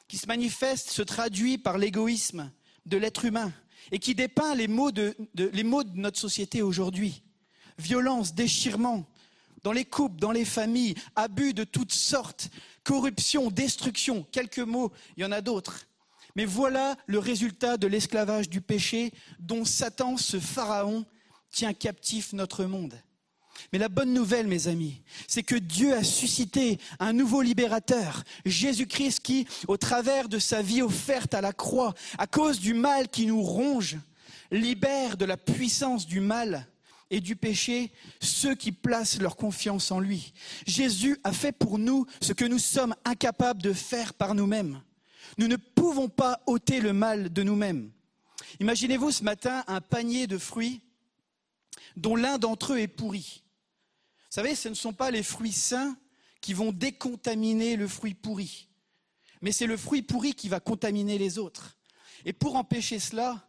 [0.08, 2.50] qui se manifeste, se traduit par l'égoïsme
[2.86, 3.52] de l'être humain
[3.92, 7.22] et qui dépeint les maux de, les maux de notre société aujourd'hui.
[7.78, 9.06] Violence, déchirement,
[9.62, 12.50] dans les couples, dans les familles, abus de toutes sortes,
[12.84, 15.86] corruption, destruction, quelques mots, il y en a d'autres.
[16.36, 21.04] Mais voilà le résultat de l'esclavage du péché dont Satan, ce pharaon,
[21.50, 22.94] tient captif notre monde.
[23.72, 29.20] Mais la bonne nouvelle, mes amis, c'est que Dieu a suscité un nouveau libérateur, Jésus-Christ,
[29.20, 33.26] qui, au travers de sa vie offerte à la croix, à cause du mal qui
[33.26, 33.98] nous ronge,
[34.50, 36.66] libère de la puissance du mal
[37.10, 40.32] et du péché ceux qui placent leur confiance en lui.
[40.66, 44.80] Jésus a fait pour nous ce que nous sommes incapables de faire par nous-mêmes.
[45.38, 47.90] Nous ne pouvons pas ôter le mal de nous-mêmes.
[48.58, 50.80] Imaginez-vous ce matin un panier de fruits
[51.96, 53.39] dont l'un d'entre eux est pourri.
[54.30, 55.96] Savez, ce ne sont pas les fruits sains
[56.40, 58.68] qui vont décontaminer le fruit pourri,
[59.42, 61.76] mais c'est le fruit pourri qui va contaminer les autres.
[62.24, 63.48] Et pour empêcher cela,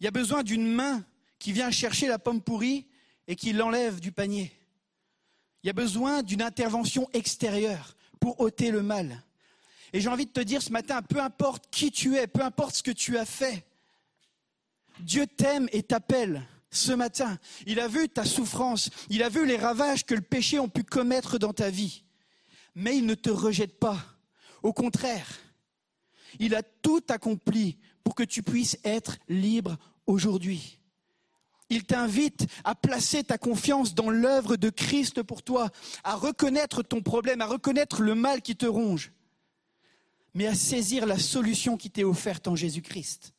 [0.00, 1.04] il y a besoin d'une main
[1.38, 2.88] qui vient chercher la pomme pourrie
[3.28, 4.52] et qui l'enlève du panier.
[5.62, 9.22] Il y a besoin d'une intervention extérieure pour ôter le mal.
[9.92, 12.74] Et j'ai envie de te dire ce matin, peu importe qui tu es, peu importe
[12.74, 13.64] ce que tu as fait,
[15.00, 17.38] Dieu t'aime et t'appelle ce matin.
[17.66, 20.82] Il a vu ta souffrance, il a vu les ravages que le péché ont pu
[20.82, 22.04] commettre dans ta vie.
[22.74, 24.04] Mais il ne te rejette pas.
[24.62, 25.28] Au contraire,
[26.38, 30.78] il a tout accompli pour que tu puisses être libre aujourd'hui.
[31.68, 35.70] Il t'invite à placer ta confiance dans l'œuvre de Christ pour toi,
[36.04, 39.12] à reconnaître ton problème, à reconnaître le mal qui te ronge,
[40.34, 43.32] mais à saisir la solution qui t'est offerte en Jésus-Christ.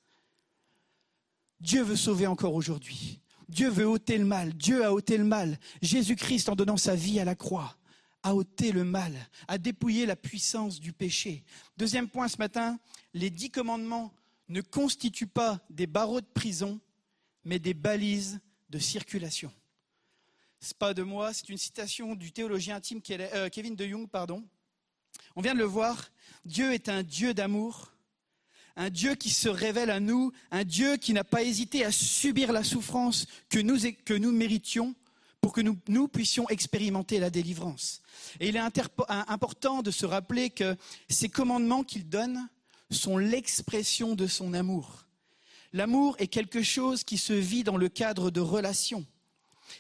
[1.60, 3.22] Dieu veut sauver encore aujourd'hui.
[3.50, 4.54] Dieu veut ôter le mal.
[4.54, 5.58] Dieu a ôté le mal.
[5.82, 7.78] Jésus-Christ, en donnant sa vie à la croix,
[8.24, 9.14] a ôté le mal,
[9.48, 11.44] a dépouillé la puissance du péché.
[11.78, 12.78] Deuxième point ce matin,
[13.14, 14.14] les dix commandements
[14.50, 16.80] ne constituent pas des barreaux de prison,
[17.46, 18.40] mais des balises
[18.70, 19.52] de circulation.
[20.60, 24.10] Ce n'est pas de moi, c'est une citation du théologien intime euh, Kevin de Jung,
[24.10, 24.44] pardon.
[25.36, 26.10] On vient de le voir,
[26.46, 27.94] Dieu est un Dieu d'amour
[28.78, 32.52] un Dieu qui se révèle à nous, un Dieu qui n'a pas hésité à subir
[32.52, 34.96] la souffrance que nous, que nous méritions
[35.42, 38.02] pour que nous, nous puissions expérimenter la délivrance.
[38.40, 38.62] Et il est
[39.10, 40.78] important de se rappeler que
[41.10, 42.48] ces commandements qu'il donne
[42.92, 45.06] sont l'expression de son amour.
[45.74, 49.06] L'amour est quelque chose qui se vit dans le cadre de relations.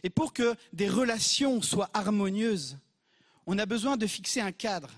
[0.03, 2.77] Et pour que des relations soient harmonieuses,
[3.45, 4.89] on a besoin de fixer un cadre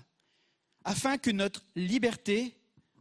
[0.84, 2.56] afin que notre liberté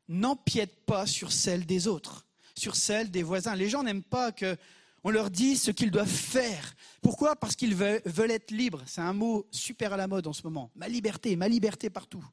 [0.10, 3.56] n'empiète pas sur celle des autres, sur celle des voisins.
[3.56, 6.76] Les gens n'aiment pas qu'on leur dise ce qu'ils doivent faire.
[7.02, 7.36] Pourquoi?
[7.36, 8.84] Parce qu'ils veulent, être libres.
[8.88, 10.72] C'est un mot super à la mode en ce moment.
[10.76, 12.26] Ma liberté, ma liberté partout.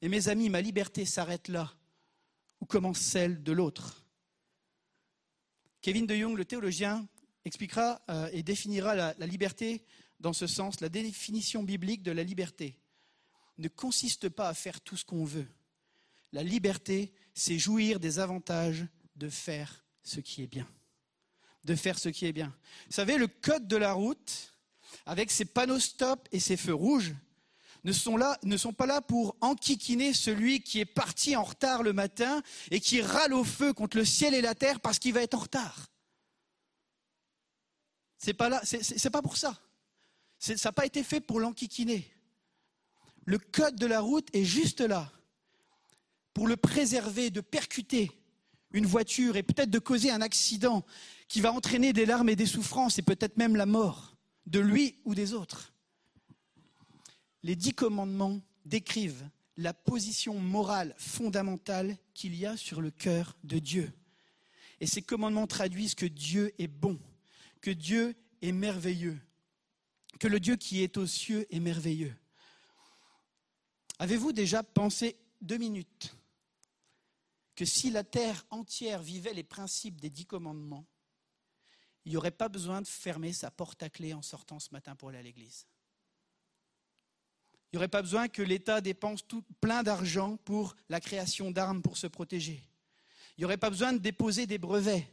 [0.00, 1.72] Et mes amis, ma liberté s'arrête là,
[2.60, 4.04] où commence celle de l'autre.
[5.82, 7.06] Kevin de Jong, le théologien,
[7.44, 9.84] expliquera euh, et définira la liberté
[10.20, 10.80] dans ce sens.
[10.80, 12.78] La définition biblique de la liberté
[13.58, 15.48] ne consiste pas à faire tout ce qu'on veut
[16.36, 18.84] la liberté, c'est jouir des avantages
[19.14, 20.68] de faire ce qui est bien.
[21.64, 22.54] De faire ce qui est bien.
[22.88, 24.54] Vous savez, le code de la route,
[25.06, 27.14] avec ses panneaux stop et ses feux rouges,
[27.84, 31.94] ne sont, ne sont pas là pour enquiquiner celui qui est parti en retard le
[31.94, 35.22] matin et qui râle au feu contre le ciel et la terre parce qu'il va
[35.22, 35.88] être en retard.
[38.18, 39.58] C'est pas là, c'est- pas pour ça.
[40.38, 42.12] Ça n'a pas été fait pour l'enquiquiner.
[43.24, 45.10] Le code de la route est juste là
[46.36, 48.10] pour le préserver, de percuter
[48.70, 50.84] une voiture et peut-être de causer un accident
[51.28, 54.98] qui va entraîner des larmes et des souffrances et peut-être même la mort de lui
[55.06, 55.72] ou des autres.
[57.42, 59.26] Les dix commandements décrivent
[59.56, 63.90] la position morale fondamentale qu'il y a sur le cœur de Dieu.
[64.82, 66.98] Et ces commandements traduisent que Dieu est bon,
[67.62, 69.18] que Dieu est merveilleux,
[70.20, 72.14] que le Dieu qui est aux cieux est merveilleux.
[73.98, 76.14] Avez-vous déjà pensé deux minutes
[77.56, 80.86] que si la terre entière vivait les principes des dix commandements,
[82.04, 84.94] il n'y aurait pas besoin de fermer sa porte à clé en sortant ce matin
[84.94, 85.66] pour aller à l'église
[87.72, 89.24] Il n'y aurait pas besoin que l'État dépense
[89.60, 92.62] plein d'argent pour la création d'armes pour se protéger.
[93.36, 95.08] Il n'y aurait pas besoin de déposer des brevets.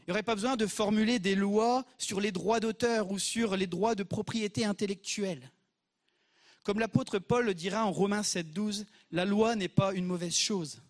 [0.00, 3.56] Il n'y aurait pas besoin de formuler des lois sur les droits d'auteur ou sur
[3.56, 5.50] les droits de propriété intellectuelle.
[6.62, 10.82] Comme l'apôtre Paul le dira en Romains 7,12, la loi n'est pas une mauvaise chose.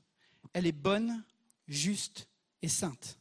[0.53, 1.24] Elle est bonne,
[1.68, 2.28] juste
[2.62, 3.18] et sainte.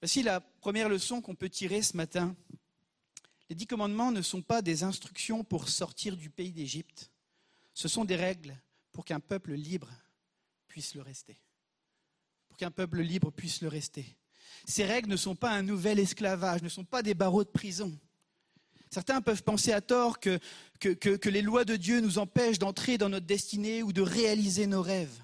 [0.00, 2.34] Voici la première leçon qu'on peut tirer ce matin.
[3.48, 7.10] Les dix commandements ne sont pas des instructions pour sortir du pays d'Égypte.
[7.74, 8.56] Ce sont des règles
[8.92, 9.90] pour qu'un peuple libre
[10.68, 11.38] puisse le rester.
[12.48, 14.16] Pour qu'un peuple libre puisse le rester.
[14.66, 17.96] Ces règles ne sont pas un nouvel esclavage, ne sont pas des barreaux de prison.
[18.90, 20.38] Certains peuvent penser à tort que,
[21.28, 25.18] les lois de Dieu nous empêchent d'entrer dans notre destinée ou de réaliser nos rêves,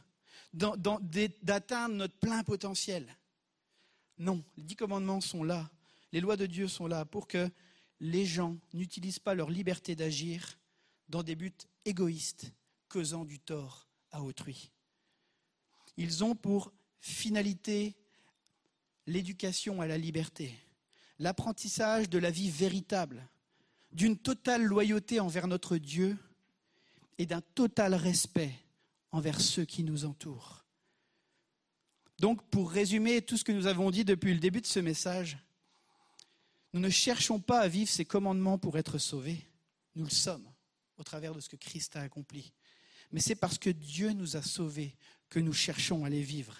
[0.52, 3.16] d'atteindre notre plein potentiel.
[4.18, 5.70] Non, les dix commandements sont là,
[6.12, 7.50] les lois de Dieu sont là pour que
[8.00, 10.58] les gens n'utilisent pas leur liberté d'agir
[11.08, 11.52] dans des buts
[11.84, 12.52] égoïstes,
[12.88, 14.70] causant du tort à autrui.
[15.96, 17.96] Ils ont pour finalité
[19.06, 20.54] l'éducation à la liberté,
[21.18, 23.26] l'apprentissage de la vie véritable,
[23.92, 26.16] d'une totale loyauté envers notre Dieu
[27.18, 28.54] et d'un total respect
[29.10, 30.64] envers ceux qui nous entourent.
[32.18, 35.38] Donc, pour résumer tout ce que nous avons dit depuis le début de ce message,
[36.72, 39.46] nous ne cherchons pas à vivre ces commandements pour être sauvés.
[39.94, 40.46] Nous le sommes
[40.98, 42.52] au travers de ce que Christ a accompli.
[43.12, 44.96] Mais c'est parce que Dieu nous a sauvés
[45.30, 46.56] que nous cherchons à les vivre,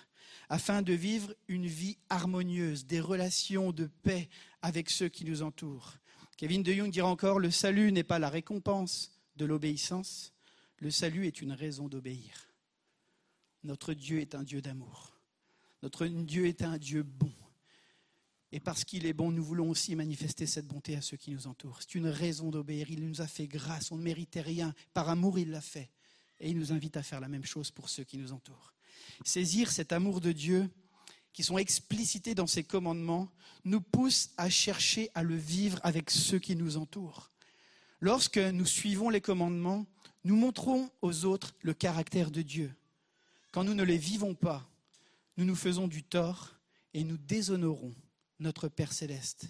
[0.48, 4.28] afin de vivre une vie harmonieuse, des relations de paix
[4.62, 5.94] avec ceux qui nous entourent.
[6.36, 10.32] Kevin de Jung dira encore, le salut n'est pas la récompense de l'obéissance,
[10.80, 12.48] le salut est une raison d'obéir.
[13.64, 15.18] Notre Dieu est un Dieu d'amour.
[15.82, 17.32] Notre Dieu est un Dieu bon.
[18.50, 21.46] Et parce qu'il est bon, nous voulons aussi manifester cette bonté à ceux qui nous
[21.46, 21.80] entourent.
[21.80, 22.90] C'est une raison d'obéir.
[22.90, 23.92] Il nous a fait grâce.
[23.92, 24.74] On ne méritait rien.
[24.94, 25.90] Par amour, il l'a fait.
[26.40, 28.72] Et il nous invite à faire la même chose pour ceux qui nous entourent.
[29.24, 30.70] Saisir cet amour de Dieu,
[31.32, 33.30] qui sont explicités dans ses commandements,
[33.64, 37.30] nous pousse à chercher à le vivre avec ceux qui nous entourent.
[38.00, 39.86] Lorsque nous suivons les commandements,
[40.28, 42.70] nous montrons aux autres le caractère de Dieu.
[43.50, 44.68] Quand nous ne les vivons pas,
[45.38, 46.54] nous nous faisons du tort
[46.92, 47.94] et nous déshonorons
[48.38, 49.46] notre Père céleste.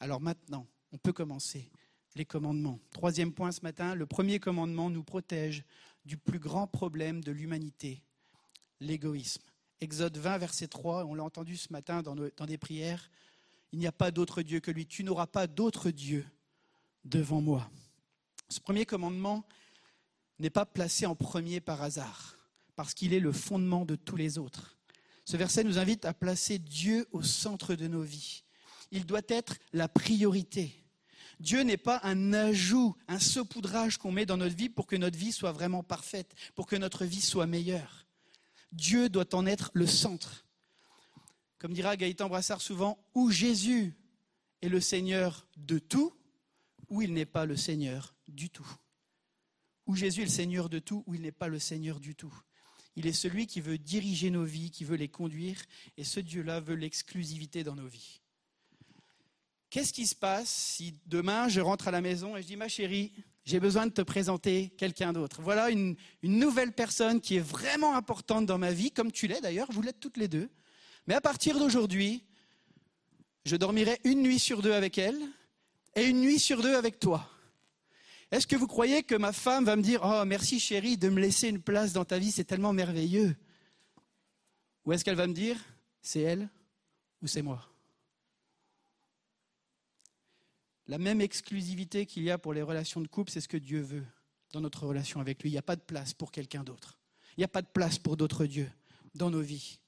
[0.00, 1.70] Alors maintenant, on peut commencer
[2.14, 2.80] les commandements.
[2.92, 5.64] Troisième point ce matin, le premier commandement nous protège
[6.06, 8.02] du plus grand problème de l'humanité,
[8.80, 9.42] l'égoïsme.
[9.82, 13.10] Exode 20, verset 3, on l'a entendu ce matin dans, des prières,
[13.70, 16.26] il n'y a pas d'autre Dieu que lui, tu n'auras pas d'autre Dieu
[17.04, 17.70] devant moi.
[18.48, 19.44] Ce premier commandement
[20.40, 22.36] n'est pas placé en premier par hasard,
[22.76, 24.78] parce qu'il est le fondement de tous les autres.
[25.24, 28.42] Ce verset nous invite à placer Dieu au centre de nos vies.
[28.90, 30.74] Il doit être la priorité.
[31.38, 35.16] Dieu n'est pas un ajout, un saupoudrage qu'on met dans notre vie pour que notre
[35.16, 38.06] vie soit vraiment parfaite, pour que notre vie soit meilleure.
[38.72, 40.44] Dieu doit en être le centre.
[41.58, 43.94] Comme dira Gaëtan Brassard souvent, où Jésus
[44.62, 46.12] est le Seigneur de tout,
[46.88, 48.68] ou il n'est pas le Seigneur du tout.
[49.90, 52.32] Où Jésus est le Seigneur de tout, ou il n'est pas le Seigneur du tout.
[52.94, 55.60] Il est celui qui veut diriger nos vies, qui veut les conduire,
[55.96, 58.20] et ce Dieu-là veut l'exclusivité dans nos vies.
[59.68, 62.68] Qu'est-ce qui se passe si demain je rentre à la maison et je dis ma
[62.68, 63.12] chérie,
[63.44, 65.42] j'ai besoin de te présenter quelqu'un d'autre.
[65.42, 69.40] Voilà une, une nouvelle personne qui est vraiment importante dans ma vie, comme tu l'es
[69.40, 70.48] d'ailleurs, vous l'êtes toutes les deux.
[71.08, 72.22] Mais à partir d'aujourd'hui,
[73.44, 75.18] je dormirai une nuit sur deux avec elle
[75.96, 77.28] et une nuit sur deux avec toi.
[78.30, 81.20] Est-ce que vous croyez que ma femme va me dire Oh, merci chérie de me
[81.20, 83.34] laisser une place dans ta vie, c'est tellement merveilleux?
[84.84, 85.56] Ou est-ce qu'elle va me dire
[86.00, 86.48] C'est elle
[87.22, 87.66] ou c'est moi?
[90.86, 93.80] La même exclusivité qu'il y a pour les relations de couple, c'est ce que Dieu
[93.80, 94.06] veut
[94.52, 95.50] dans notre relation avec lui.
[95.50, 96.98] Il n'y a pas de place pour quelqu'un d'autre.
[97.36, 98.70] Il n'y a pas de place pour d'autres dieux
[99.14, 99.79] dans nos vies.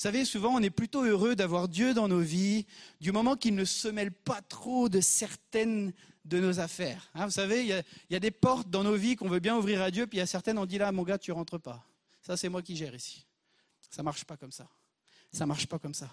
[0.00, 2.64] Savez, souvent, on est plutôt heureux d'avoir Dieu dans nos vies
[3.02, 5.92] du moment qu'il ne se mêle pas trop de certaines
[6.24, 7.10] de nos affaires.
[7.12, 9.28] Hein, vous savez, il y, a, il y a des portes dans nos vies qu'on
[9.28, 11.18] veut bien ouvrir à Dieu, puis il y a certaines, on dit là, mon gars,
[11.18, 11.84] tu rentres pas.
[12.22, 13.26] Ça, c'est moi qui gère ici.
[13.90, 14.66] Ça marche pas comme ça.
[15.32, 16.10] Ça marche pas comme ça.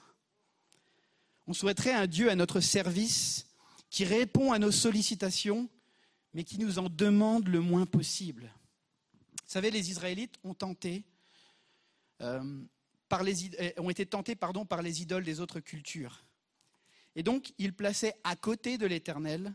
[1.48, 3.48] On souhaiterait un Dieu à notre service
[3.90, 5.70] qui répond à nos sollicitations,
[6.34, 8.52] mais qui nous en demande le moins possible.
[9.14, 11.06] Vous savez, les Israélites ont tenté,
[12.20, 12.44] euh,
[13.12, 16.24] euh, ont été tentés pardon, par les idoles des autres cultures.
[17.16, 19.53] Et donc, ils plaçaient à côté de l'Éternel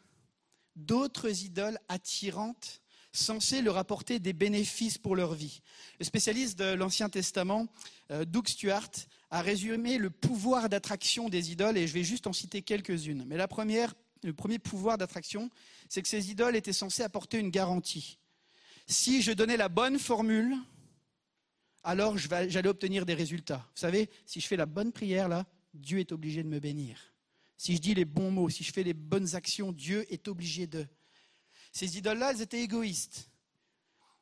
[0.75, 2.81] d'autres idoles attirantes,
[3.13, 5.61] censées leur apporter des bénéfices pour leur vie.
[5.99, 7.69] Le spécialiste de l'Ancien Testament,
[8.11, 8.91] euh, Doug Stuart,
[9.31, 13.25] a résumé le pouvoir d'attraction des idoles, et je vais juste en citer quelques-unes.
[13.27, 15.51] Mais la première, le premier pouvoir d'attraction,
[15.89, 18.19] c'est que ces idoles étaient censées apporter une garantie.
[18.87, 20.57] Si je donnais la bonne formule,
[21.85, 23.67] alors j'allais obtenir des résultats.
[23.75, 27.13] Vous savez, si je fais la bonne prière, là, Dieu est obligé de me bénir.
[27.57, 30.67] Si je dis les bons mots, si je fais les bonnes actions, Dieu est obligé
[30.67, 30.87] de.
[31.73, 33.31] Ces idoles-là, elles étaient égoïstes.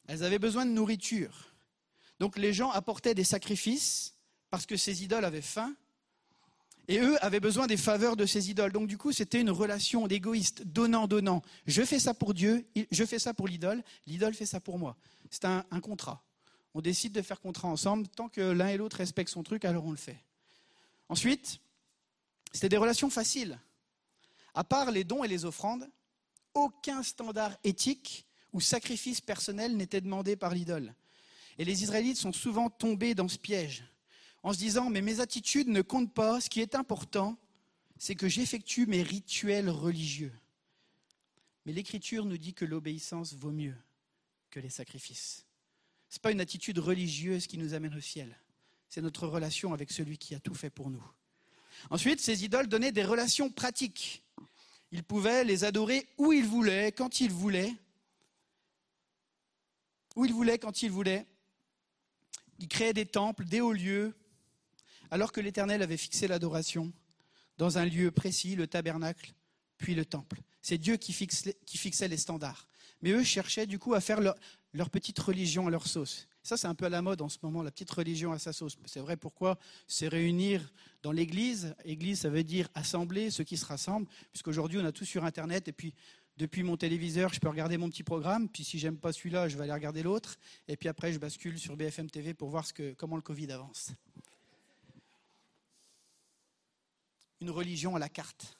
[0.06, 1.52] Elles avaient besoin de nourriture.
[2.18, 4.14] Donc les gens apportaient des sacrifices
[4.50, 5.74] parce que ces idoles avaient faim.
[6.88, 8.72] Et eux avaient besoin des faveurs de ces idoles.
[8.72, 11.42] Donc du coup, c'était une relation d'égoïste, donnant-donnant.
[11.66, 14.96] Je fais ça pour Dieu, je fais ça pour l'idole, l'idole fait ça pour moi.
[15.30, 16.24] C'est un contrat.
[16.74, 18.08] On décide de faire contrat ensemble.
[18.08, 20.22] Tant que l'un et l'autre respectent son truc, alors on le fait.
[21.08, 21.60] Ensuite,
[22.52, 23.58] c'était des relations faciles.
[24.54, 25.88] À part les dons et les offrandes,
[26.54, 30.94] aucun standard éthique ou sacrifice personnel n'était demandé par l'idole.
[31.58, 33.84] Et les Israélites sont souvent tombés dans ce piège,
[34.42, 37.36] en se disant, mais mes attitudes ne comptent pas, ce qui est important,
[37.98, 40.32] c'est que j'effectue mes rituels religieux.
[41.66, 43.76] Mais l'Écriture nous dit que l'obéissance vaut mieux
[44.50, 45.44] que les sacrifices.
[46.10, 48.36] Ce n'est pas une attitude religieuse qui nous amène au ciel,
[48.88, 51.04] c'est notre relation avec celui qui a tout fait pour nous.
[51.88, 54.22] Ensuite, ces idoles donnaient des relations pratiques.
[54.90, 57.72] Ils pouvaient les adorer où ils voulaient, quand ils voulaient.
[60.16, 61.26] Où ils voulaient, quand ils voulaient.
[62.58, 64.14] Ils créaient des temples, des hauts lieux,
[65.10, 66.92] alors que l'Éternel avait fixé l'adoration
[67.56, 69.32] dans un lieu précis, le tabernacle,
[69.78, 70.42] puis le temple.
[70.60, 72.66] C'est Dieu qui, qui fixait les standards.
[73.00, 74.34] Mais eux cherchaient du coup à faire leur,
[74.72, 76.28] leur petite religion à leur sauce.
[76.42, 78.52] Ça, c'est un peu à la mode en ce moment, la petite religion à sa
[78.52, 78.78] sauce.
[78.86, 79.58] C'est vrai pourquoi?
[79.86, 81.74] C'est réunir dans l'église.
[81.84, 85.68] Église, ça veut dire assembler ceux qui se rassemblent, puisqu'aujourd'hui, on a tout sur Internet.
[85.68, 85.94] Et puis,
[86.36, 88.48] depuis mon téléviseur, je peux regarder mon petit programme.
[88.48, 90.38] Puis, si j'aime pas celui-là, je vais aller regarder l'autre.
[90.68, 93.52] Et puis après, je bascule sur BFM TV pour voir ce que, comment le Covid
[93.52, 93.90] avance.
[97.40, 98.56] Une religion à la carte.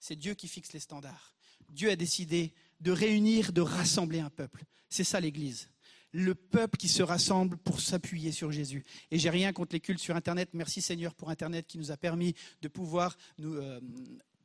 [0.00, 1.36] C'est Dieu qui fixe les standards.
[1.70, 2.52] Dieu a décidé
[2.82, 4.64] de réunir, de rassembler un peuple.
[4.88, 5.68] C'est ça l'Église.
[6.12, 8.84] Le peuple qui se rassemble pour s'appuyer sur Jésus.
[9.10, 10.50] Et j'ai rien contre les cultes sur Internet.
[10.52, 13.80] Merci Seigneur pour Internet qui nous a permis de pouvoir nous euh,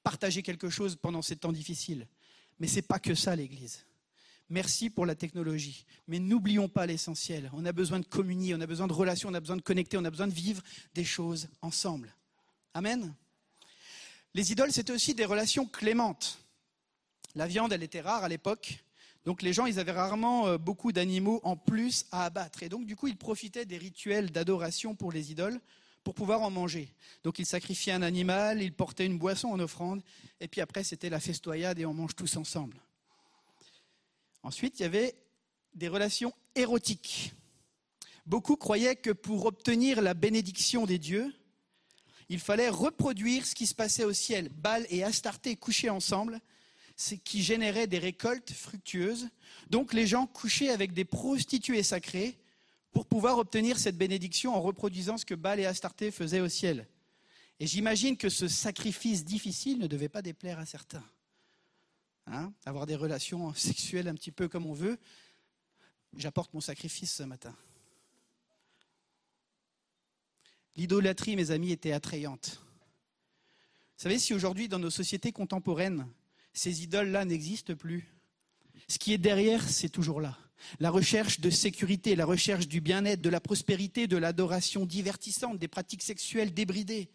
[0.04, 2.08] partager quelque chose pendant ces temps difficiles.
[2.60, 3.86] Mais c'est pas que ça l'Église.
[4.50, 5.86] Merci pour la technologie.
[6.08, 7.50] Mais n'oublions pas l'essentiel.
[7.54, 9.98] On a besoin de communier, on a besoin de relations, on a besoin de connecter,
[9.98, 10.64] on a besoin de vivre
[10.94, 12.16] des choses ensemble.
[12.74, 13.14] Amen.
[14.34, 16.40] Les idoles, c'était aussi des relations clémentes.
[17.36, 18.84] La viande, elle était rare à l'époque.
[19.26, 22.64] Donc les gens, ils avaient rarement euh, beaucoup d'animaux en plus à abattre.
[22.64, 25.60] Et donc du coup, ils profitaient des rituels d'adoration pour les idoles
[26.08, 26.88] pour pouvoir en manger.
[27.26, 30.02] Donc ils sacrifiaient un animal, ils portaient une boisson en offrande,
[30.40, 32.78] et puis après, c'était la festoyade et on mange tous ensemble.
[34.42, 35.16] Ensuite, il y avait
[35.74, 37.34] des relations érotiques.
[38.26, 41.34] Beaucoup croyaient que pour obtenir la bénédiction des dieux,
[42.30, 44.48] il fallait reproduire ce qui se passait au ciel.
[44.48, 46.40] Baal et Astarté couchaient ensemble,
[47.24, 49.30] qui générait des récoltes fructueuses.
[49.70, 52.38] Donc les gens couchaient avec des prostituées sacrées
[52.92, 56.88] pour pouvoir obtenir cette bénédiction en reproduisant ce que Baal et Astarté faisaient au ciel.
[57.60, 61.04] Et j'imagine que ce sacrifice difficile ne devait pas déplaire à certains.
[62.26, 64.98] Hein Avoir des relations sexuelles un petit peu comme on veut.
[66.16, 67.56] J'apporte mon sacrifice ce matin.
[70.76, 72.62] L'idolâtrie, mes amis, était attrayante.
[73.98, 76.08] Vous savez, si aujourd'hui, dans nos sociétés contemporaines,
[76.58, 78.10] ces idoles-là n'existent plus,
[78.88, 80.38] ce qui est derrière, c'est toujours là.
[80.80, 85.68] La recherche de sécurité, la recherche du bien-être, de la prospérité, de l'adoration divertissante, des
[85.68, 87.10] pratiques sexuelles débridées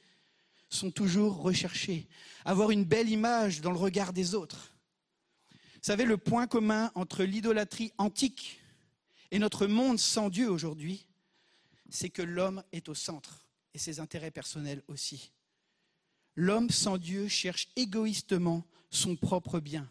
[0.69, 2.07] sont toujours recherchées.
[2.45, 4.77] Avoir une belle image dans le regard des autres.
[5.51, 8.61] Vous savez, le point commun entre l'idolâtrie antique
[9.33, 11.09] et notre monde sans Dieu aujourd'hui,
[11.91, 15.33] c'est que l'homme est au centre et ses intérêts personnels aussi.
[16.37, 19.91] L'homme sans Dieu cherche égoïstement son propre bien.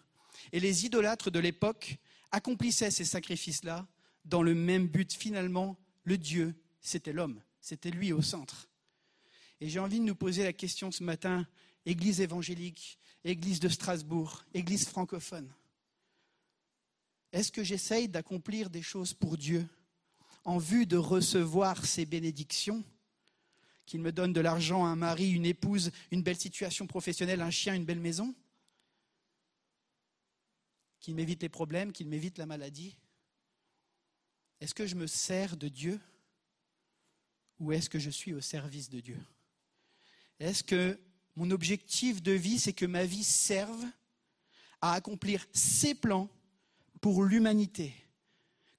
[0.54, 1.98] Et les idolâtres de l'époque
[2.32, 3.88] accomplissaient ces sacrifices-là
[4.24, 5.12] dans le même but.
[5.12, 8.70] Finalement, le Dieu, c'était l'homme, c'était lui au centre.
[9.60, 11.46] Et j'ai envie de nous poser la question ce matin,
[11.86, 15.52] Église évangélique, Église de Strasbourg, Église francophone.
[17.32, 19.68] Est-ce que j'essaye d'accomplir des choses pour Dieu
[20.44, 22.84] en vue de recevoir ses bénédictions?
[23.86, 27.74] Qu'il me donne de l'argent, un mari, une épouse, une belle situation professionnelle, un chien,
[27.74, 28.34] une belle maison?
[31.02, 32.96] Qu'il m'évite les problèmes, qu'il m'évite la maladie.
[34.62, 36.00] Est-ce que je me sers de Dieu
[37.60, 39.20] ou est-ce que je suis au service de Dieu?
[40.40, 41.00] Est-ce que
[41.36, 43.86] mon objectif de vie, c'est que ma vie serve
[44.80, 46.30] à accomplir ses plans
[47.02, 47.94] pour l'humanité?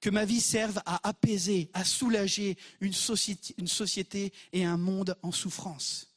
[0.01, 6.13] Que ma vie serve à apaiser, à soulager une société, et un monde en souffrance?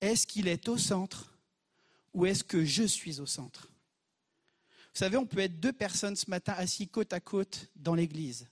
[0.00, 1.34] Est-ce qu'il est au centre
[2.14, 3.70] ou est-ce que je suis au centre?
[4.98, 8.48] Savez, on peut être deux personnes ce matin assis côte à côte dans l'église.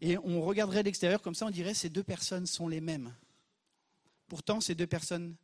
[0.00, 3.12] Et on regarderait l'extérieur comme ça, on dirait ces deux personnes sont les mêmes.
[4.28, 5.34] Pourtant, ces deux personnes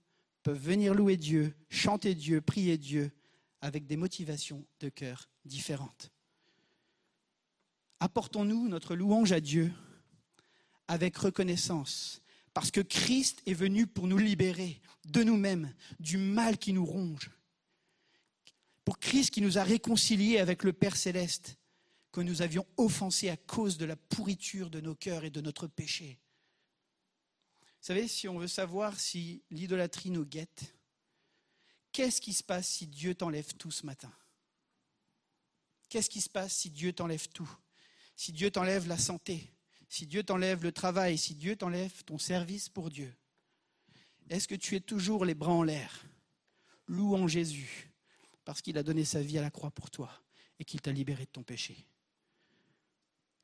[0.44, 3.10] peuvent venir louer Dieu, chanter Dieu, prier Dieu,
[3.60, 6.12] avec des motivations de cœur différentes.
[7.98, 9.72] Apportons-nous notre louange à Dieu
[10.86, 12.22] avec reconnaissance,
[12.52, 17.30] parce que Christ est venu pour nous libérer de nous-mêmes, du mal qui nous ronge.
[18.84, 21.56] Pour Christ qui nous a réconciliés avec le Père céleste,
[22.12, 25.66] que nous avions offensé à cause de la pourriture de nos cœurs et de notre
[25.66, 26.20] péché.
[27.80, 30.74] Vous savez, si on veut savoir si l'idolâtrie nous guette,
[31.92, 34.12] qu'est-ce qui se passe si Dieu t'enlève tout ce matin?
[35.88, 37.50] Qu'est-ce qui se passe si Dieu t'enlève tout?
[38.16, 39.52] Si Dieu t'enlève la santé,
[39.88, 43.12] si Dieu t'enlève le travail, si Dieu t'enlève ton service pour Dieu?
[44.30, 46.06] Est-ce que tu es toujours les bras en l'air,
[46.86, 47.93] louant Jésus
[48.44, 50.10] parce qu'il a donné sa vie à la croix pour toi
[50.58, 51.86] et qu'il t'a libéré de ton péché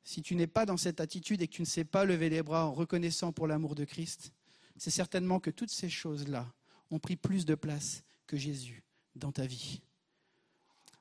[0.03, 2.41] si tu n'es pas dans cette attitude et que tu ne sais pas lever les
[2.41, 4.33] bras en reconnaissant pour l'amour de Christ,
[4.77, 6.51] c'est certainement que toutes ces choses-là
[6.89, 8.83] ont pris plus de place que Jésus
[9.15, 9.81] dans ta vie.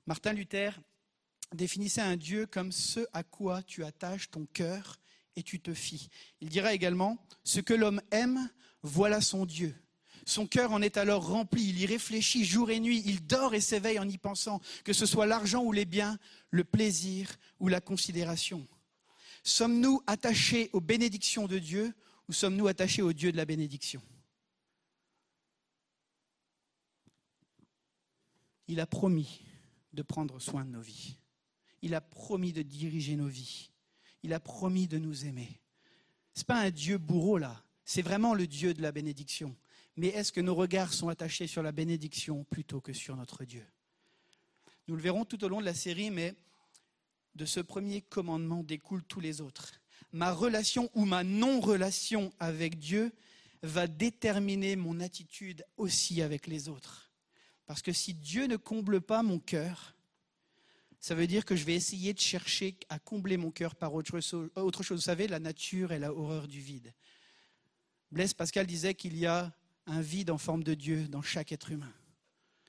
[0.06, 0.80] Martin Luther
[1.54, 4.98] définissait un Dieu comme ce à quoi tu attaches ton cœur
[5.36, 6.08] et tu te fies.
[6.40, 8.50] Il dira également, ce que l'homme aime,
[8.82, 9.74] voilà son Dieu.
[10.26, 13.60] Son cœur en est alors rempli, il y réfléchit jour et nuit, il dort et
[13.60, 16.18] s'éveille en y pensant, que ce soit l'argent ou les biens,
[16.50, 18.66] le plaisir ou la considération.
[19.42, 21.94] Sommes-nous attachés aux bénédictions de Dieu
[22.28, 24.02] ou sommes-nous attachés au Dieu de la bénédiction?
[28.68, 29.42] Il a promis
[29.92, 31.16] de prendre soin de nos vies.
[31.82, 33.70] Il a promis de diriger nos vies.
[34.22, 35.60] Il a promis de nous aimer.
[36.34, 39.56] Ce n'est pas un Dieu bourreau là, c'est vraiment le Dieu de la bénédiction.
[40.00, 43.66] Mais est-ce que nos regards sont attachés sur la bénédiction plutôt que sur notre Dieu?
[44.88, 46.34] Nous le verrons tout au long de la série, mais
[47.34, 49.72] de ce premier commandement découlent tous les autres.
[50.10, 53.12] Ma relation ou ma non-relation avec Dieu
[53.62, 57.12] va déterminer mon attitude aussi avec les autres.
[57.66, 59.94] Parce que si Dieu ne comble pas mon cœur,
[60.98, 64.18] ça veut dire que je vais essayer de chercher à combler mon cœur par autre
[64.22, 64.50] chose.
[64.56, 66.94] Vous savez, la nature et la horreur du vide.
[68.10, 69.54] Blaise Pascal disait qu'il y a
[69.86, 71.92] un vide en forme de Dieu dans chaque être humain.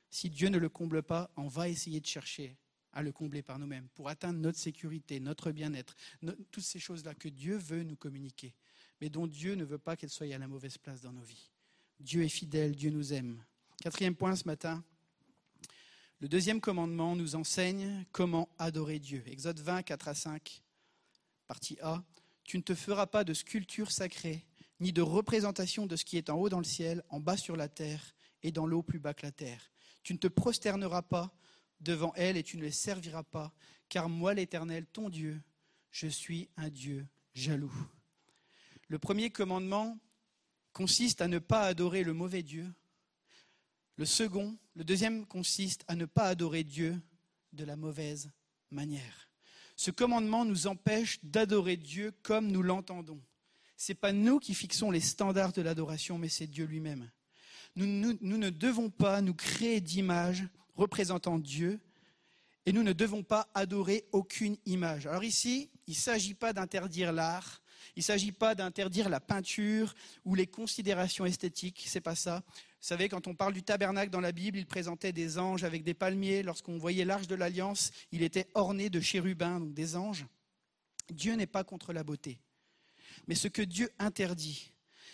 [0.09, 2.57] Si Dieu ne le comble pas, on va essayer de chercher
[2.93, 5.95] à le combler par nous-mêmes, pour atteindre notre sécurité, notre bien-être,
[6.51, 8.53] toutes ces choses-là que Dieu veut nous communiquer,
[8.99, 11.49] mais dont Dieu ne veut pas qu'elles soient à la mauvaise place dans nos vies.
[11.99, 13.41] Dieu est fidèle, Dieu nous aime.
[13.81, 14.83] Quatrième point ce matin,
[16.19, 19.23] le deuxième commandement nous enseigne comment adorer Dieu.
[19.25, 20.63] Exode 20, 4 à 5,
[21.47, 22.03] partie A.
[22.43, 24.45] Tu ne te feras pas de sculpture sacrée,
[24.81, 27.55] ni de représentation de ce qui est en haut dans le ciel, en bas sur
[27.55, 28.13] la terre,
[28.43, 29.71] et dans l'eau plus bas que la terre.
[30.03, 31.31] Tu ne te prosterneras pas
[31.79, 33.53] devant elle et tu ne les serviras pas,
[33.87, 35.39] car moi l'Éternel, ton Dieu,
[35.91, 37.73] je suis un Dieu jaloux.
[38.87, 39.99] Le premier commandement
[40.73, 42.67] consiste à ne pas adorer le mauvais Dieu.
[43.97, 46.99] Le second, le deuxième consiste à ne pas adorer Dieu
[47.53, 48.31] de la mauvaise
[48.71, 49.29] manière.
[49.75, 53.21] Ce commandement nous empêche d'adorer Dieu comme nous l'entendons.
[53.81, 57.09] Ce n'est pas nous qui fixons les standards de l'adoration, mais c'est Dieu lui-même.
[57.75, 57.87] Nous,
[58.21, 61.79] nous, ne devons pas nous créer d'images représentant Dieu,
[62.67, 65.07] et nous ne devons pas adorer aucune image.
[65.07, 67.63] Alors ici, il ne s'agit pas d'interdire l'art,
[67.95, 72.43] il ne s'agit pas d'interdire la peinture ou les considérations esthétiques, c'est pas ça.
[72.45, 75.83] Vous savez, quand on parle du tabernacle dans la Bible, il présentait des anges avec
[75.83, 76.43] des palmiers.
[76.43, 80.27] Lorsqu'on voyait l'arche de l'alliance, il était orné de chérubins, donc des anges.
[81.09, 82.37] Dieu n'est pas contre la beauté.
[83.27, 84.71] Mais ce que Dieu interdit,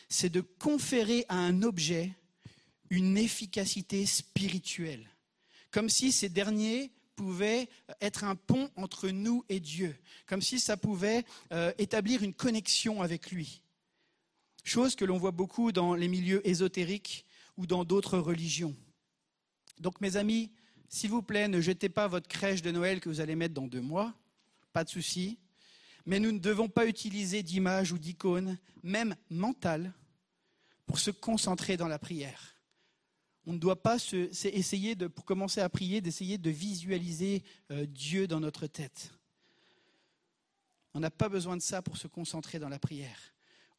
[0.09, 2.13] c'est de conférer à un objet
[2.89, 5.09] une efficacité spirituelle
[5.71, 7.69] comme si ces derniers pouvaient
[8.01, 9.95] être un pont entre nous et Dieu,
[10.27, 13.61] comme si ça pouvait euh, établir une connexion avec lui.
[14.63, 18.75] chose que l'on voit beaucoup dans les milieux ésotériques ou dans d'autres religions.
[19.79, 20.51] Donc mes amis,
[20.89, 23.67] s'il vous plaît, ne jetez pas votre crèche de Noël que vous allez mettre dans
[23.67, 24.13] deux mois,
[24.73, 25.37] pas de souci.
[26.07, 29.93] Mais nous ne devons pas utiliser d'images ou d'icônes, même mentales,
[30.85, 32.55] pour se concentrer dans la prière.
[33.45, 38.39] On ne doit pas essayer pour commencer à prier, d'essayer de visualiser euh, Dieu dans
[38.39, 39.11] notre tête.
[40.93, 43.19] On n'a pas besoin de ça pour se concentrer dans la prière.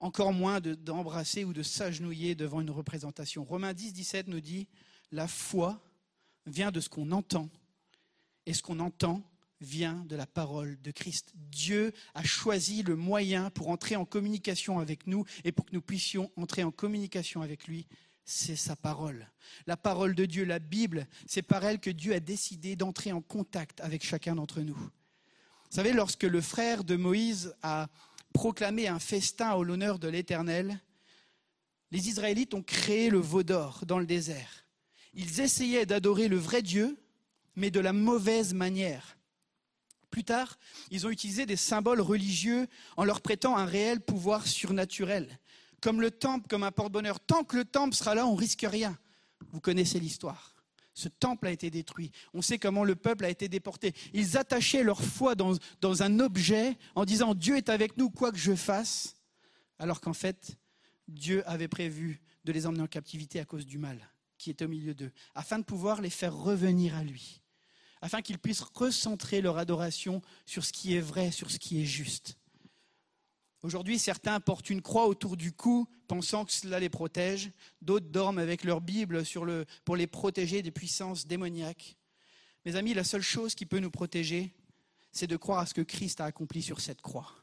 [0.00, 3.42] Encore moins de- d'embrasser ou de s'agenouiller devant une représentation.
[3.44, 4.68] Romains 10, 17 nous dit,
[5.10, 5.82] la foi
[6.46, 7.48] vient de ce qu'on entend,
[8.46, 9.22] et ce qu'on entend
[9.60, 11.32] vient de la parole de Christ.
[11.34, 15.82] Dieu a choisi le moyen pour entrer en communication avec nous et pour que nous
[15.82, 17.86] puissions entrer en communication avec lui.
[18.24, 19.26] C'est sa parole.
[19.66, 23.22] La parole de Dieu, la Bible, c'est par elle que Dieu a décidé d'entrer en
[23.22, 24.76] contact avec chacun d'entre nous.
[24.76, 27.88] Vous savez, lorsque le frère de Moïse a
[28.32, 30.80] proclamé un festin au l'honneur de l'Éternel,
[31.90, 34.66] les Israélites ont créé le veau d'or dans le désert.
[35.14, 36.98] Ils essayaient d'adorer le vrai Dieu,
[37.56, 39.17] mais de la mauvaise manière.
[40.18, 40.58] Plus tard,
[40.90, 42.66] ils ont utilisé des symboles religieux
[42.96, 45.38] en leur prêtant un réel pouvoir surnaturel,
[45.80, 47.20] comme le temple, comme un porte-bonheur.
[47.20, 48.98] Tant que le temple sera là, on risque rien.
[49.52, 50.56] Vous connaissez l'histoire.
[50.92, 52.10] Ce temple a été détruit.
[52.34, 53.94] On sait comment le peuple a été déporté.
[54.12, 58.32] Ils attachaient leur foi dans, dans un objet en disant Dieu est avec nous, quoi
[58.32, 59.14] que je fasse,
[59.78, 60.58] alors qu'en fait,
[61.06, 64.00] Dieu avait prévu de les emmener en captivité à cause du mal
[64.36, 67.40] qui était au milieu d'eux, afin de pouvoir les faire revenir à lui,
[68.00, 71.86] afin qu'ils puissent recentrer leur adoration sur ce qui est vrai, sur ce qui est
[71.86, 72.36] juste.
[73.62, 77.50] Aujourd'hui, certains portent une croix autour du cou, pensant que cela les protège.
[77.82, 79.24] D'autres dorment avec leur Bible
[79.84, 81.96] pour les protéger des puissances démoniaques.
[82.64, 84.54] Mes amis, la seule chose qui peut nous protéger,
[85.10, 87.34] c'est de croire à ce que Christ a accompli sur cette croix.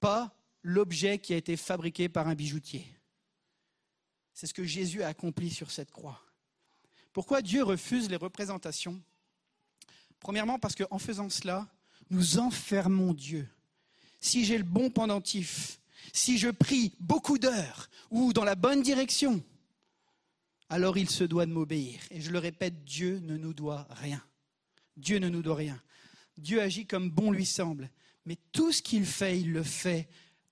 [0.00, 2.86] Pas l'objet qui a été fabriqué par un bijoutier.
[4.32, 6.23] C'est ce que Jésus a accompli sur cette croix.
[7.14, 9.00] Pourquoi Dieu refuse les représentations?
[10.18, 11.68] Premièrement, parce qu'en faisant cela,
[12.10, 13.48] nous enfermons Dieu.
[14.20, 15.80] Si j'ai le bon pendentif,
[16.12, 19.42] si je prie beaucoup d'heures ou dans la bonne direction,
[20.68, 22.00] alors il se doit de m'obéir.
[22.10, 24.22] Et je le répète, Dieu ne nous doit rien.
[24.96, 25.80] Dieu ne nous doit rien.
[26.36, 27.90] Dieu agit comme bon lui semble.
[28.26, 30.08] Mais tout ce qu'il fait, il le fait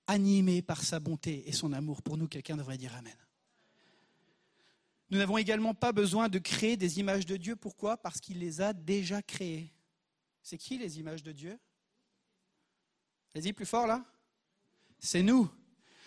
[0.07, 2.27] animé par sa bonté et son amour pour nous.
[2.29, 3.13] Quelqu'un devrait dire Amen.
[5.13, 7.55] Nous n'avons également pas besoin de créer des images de Dieu.
[7.55, 7.97] Pourquoi?
[7.97, 9.71] Parce qu'il les a déjà créées.
[10.41, 11.59] C'est qui les images de Dieu?
[13.35, 14.03] Vas-y, plus fort là.
[14.97, 15.47] C'est nous.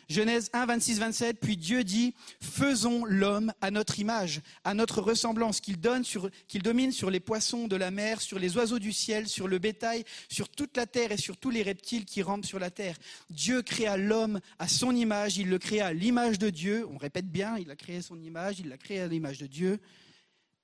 [0.08, 5.60] Genèse 1, 26, 27, puis Dieu dit, faisons l'homme à notre image, à notre ressemblance,
[5.60, 9.58] qu'il domine sur les poissons de la mer, sur les oiseaux du ciel, sur le
[9.58, 12.96] bétail, sur toute la terre et sur tous les reptiles qui rampent sur la terre.
[13.30, 16.86] Dieu créa l'homme à son image, il le créa à l'image de Dieu.
[16.88, 19.80] On répète bien, il a créé son image, il l'a créé à l'image de Dieu.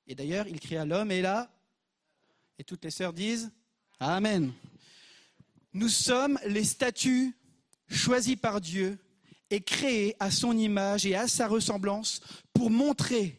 [0.06, 1.51] Et d'ailleurs, il créa l'homme et là,
[2.60, 3.51] et toutes les sœurs disent,
[3.98, 4.52] Amen.
[5.73, 7.35] Nous sommes les statues
[7.89, 8.98] choisies par Dieu
[9.53, 12.20] et créées à son image et à sa ressemblance
[12.55, 13.39] pour montrer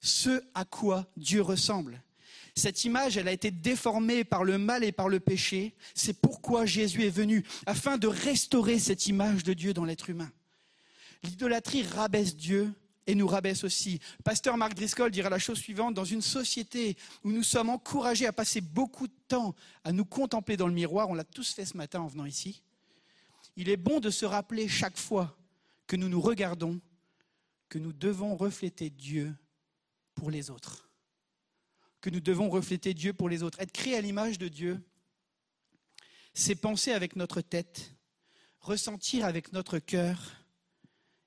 [0.00, 2.02] ce à quoi Dieu ressemble.
[2.54, 5.74] Cette image, elle a été déformée par le mal et par le péché.
[5.94, 10.30] C'est pourquoi Jésus est venu, afin de restaurer cette image de Dieu dans l'être humain.
[11.22, 12.72] L'idolâtrie rabaisse Dieu
[13.06, 13.98] et nous rabaisse aussi.
[14.24, 18.32] Pasteur Marc Driscoll dira la chose suivante, dans une société où nous sommes encouragés à
[18.32, 19.54] passer beaucoup de temps
[19.84, 22.62] à nous contempler dans le miroir, on l'a tous fait ce matin en venant ici,
[23.56, 25.36] il est bon de se rappeler chaque fois
[25.86, 26.80] que nous nous regardons
[27.70, 29.34] que nous devons refléter Dieu
[30.14, 30.90] pour les autres.
[32.00, 33.60] Que nous devons refléter Dieu pour les autres.
[33.60, 34.82] Être créé à l'image de Dieu,
[36.34, 37.94] c'est penser avec notre tête,
[38.60, 40.36] ressentir avec notre cœur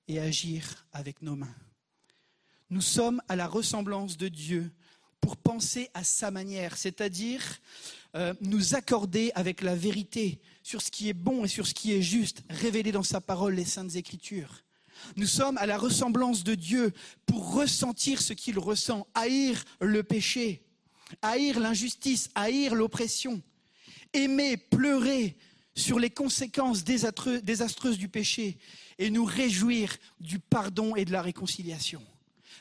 [0.07, 1.55] et agir avec nos mains.
[2.69, 4.71] Nous sommes à la ressemblance de Dieu
[5.21, 7.41] pour penser à sa manière, c'est-à-dire
[8.15, 11.93] euh, nous accorder avec la vérité sur ce qui est bon et sur ce qui
[11.93, 14.63] est juste, révélé dans sa parole, les saintes écritures.
[15.15, 16.93] Nous sommes à la ressemblance de Dieu
[17.25, 20.61] pour ressentir ce qu'il ressent, haïr le péché,
[21.21, 23.41] haïr l'injustice, haïr l'oppression,
[24.13, 25.35] aimer, pleurer
[25.75, 28.57] sur les conséquences désastreuses du péché
[28.99, 32.01] et nous réjouir du pardon et de la réconciliation.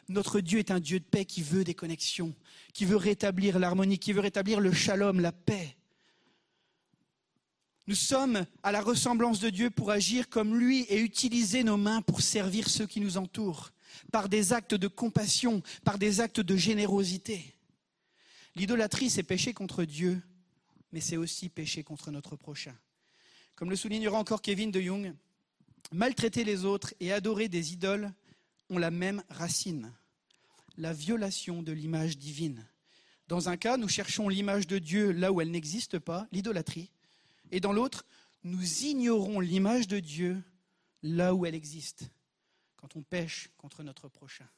[0.09, 2.35] Notre Dieu est un Dieu de paix qui veut des connexions,
[2.73, 5.77] qui veut rétablir l'harmonie, qui veut rétablir le shalom, la paix.
[7.87, 12.01] Nous sommes à la ressemblance de Dieu pour agir comme lui et utiliser nos mains
[12.03, 13.73] pour servir ceux qui nous entourent,
[14.13, 17.55] par des actes de compassion, par des actes de générosité.
[18.55, 20.23] L'idolâtrie, c'est pécher contre Dieu,
[20.93, 22.75] mais c'est aussi pécher contre notre prochain.
[23.57, 25.15] Comme le soulignera encore Kevin de Jung,
[25.93, 28.13] Maltraiter les autres et adorer des idoles
[28.71, 29.93] ont la même racine,
[30.77, 32.67] la violation de l'image divine.
[33.29, 36.91] Dans un cas, nous cherchons l'image de Dieu là où elle n'existe pas, l'idolâtrie,
[37.51, 38.05] et dans l'autre,
[38.45, 40.43] nous ignorons l'image de Dieu
[41.03, 42.11] là où elle existe,
[42.77, 44.49] quand on pêche contre notre prochain.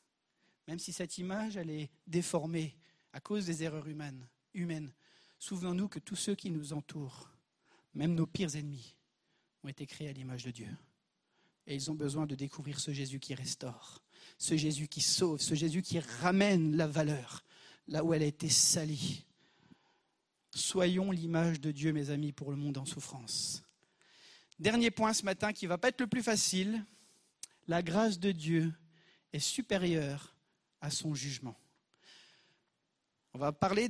[0.68, 2.76] Même si cette image, elle est déformée
[3.12, 4.92] à cause des erreurs humaines, humaines
[5.38, 7.28] souvenons-nous que tous ceux qui nous entourent,
[7.94, 8.96] même nos pires ennemis,
[9.62, 10.68] ont été créés à l'image de Dieu.
[11.66, 14.02] Et ils ont besoin de découvrir ce Jésus qui restaure,
[14.38, 17.44] ce Jésus qui sauve, ce Jésus qui ramène la valeur
[17.88, 19.24] là où elle a été salie.
[20.54, 23.62] Soyons l'image de Dieu, mes amis, pour le monde en souffrance.
[24.58, 26.84] Dernier point ce matin qui ne va pas être le plus facile.
[27.66, 28.72] La grâce de Dieu
[29.32, 30.36] est supérieure
[30.80, 31.56] à son jugement.
[33.32, 33.88] On va parler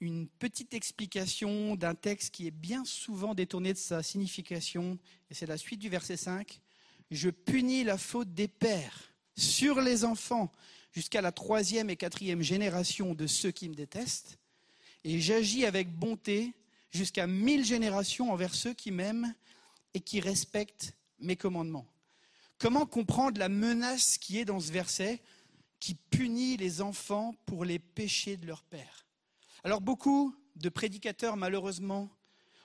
[0.00, 4.96] d'une petite explication d'un texte qui est bien souvent détourné de sa signification,
[5.28, 6.60] et c'est la suite du verset 5.
[7.10, 10.50] Je punis la faute des pères sur les enfants
[10.92, 14.38] jusqu'à la troisième et quatrième génération de ceux qui me détestent,
[15.04, 16.54] et j'agis avec bonté
[16.90, 19.34] jusqu'à mille générations envers ceux qui m'aiment
[19.94, 21.86] et qui respectent mes commandements.
[22.58, 25.20] Comment comprendre la menace qui est dans ce verset
[25.78, 29.06] qui punit les enfants pour les péchés de leur père?
[29.62, 32.08] Alors beaucoup de prédicateurs, malheureusement,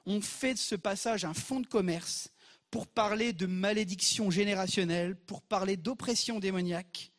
[0.06, 2.32] ont fait de ce passage un fonds de commerce
[2.72, 7.12] pour parler de malédiction générationnelle, pour parler d'oppression démoniaque.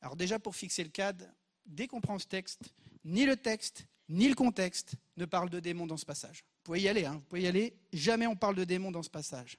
[0.00, 1.24] Alors déjà, pour fixer le cadre,
[1.66, 2.60] dès qu'on prend ce texte,
[3.04, 6.44] ni le texte, ni le contexte ne parlent de démons dans ce passage.
[6.44, 7.74] Vous pouvez y aller, hein, vous pouvez y aller.
[7.92, 9.58] Jamais on parle de démons dans ce passage.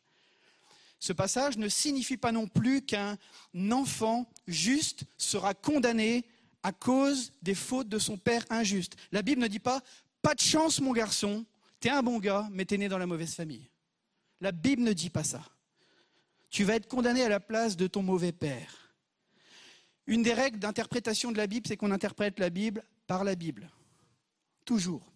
[1.00, 3.18] Ce passage ne signifie pas non plus qu'un
[3.72, 6.26] enfant juste sera condamné
[6.64, 8.96] à cause des fautes de son père injuste.
[9.12, 9.84] La Bible ne dit pas
[10.22, 11.46] pas de chance mon garçon,
[11.80, 13.70] t'es un bon gars, mais t'es né dans la mauvaise famille.
[14.42, 15.44] La Bible ne dit pas ça.
[16.50, 18.94] Tu vas être condamné à la place de ton mauvais père.
[20.06, 23.70] Une des règles d'interprétation de la Bible, c'est qu'on interprète la Bible par la Bible.
[24.64, 25.12] Toujours.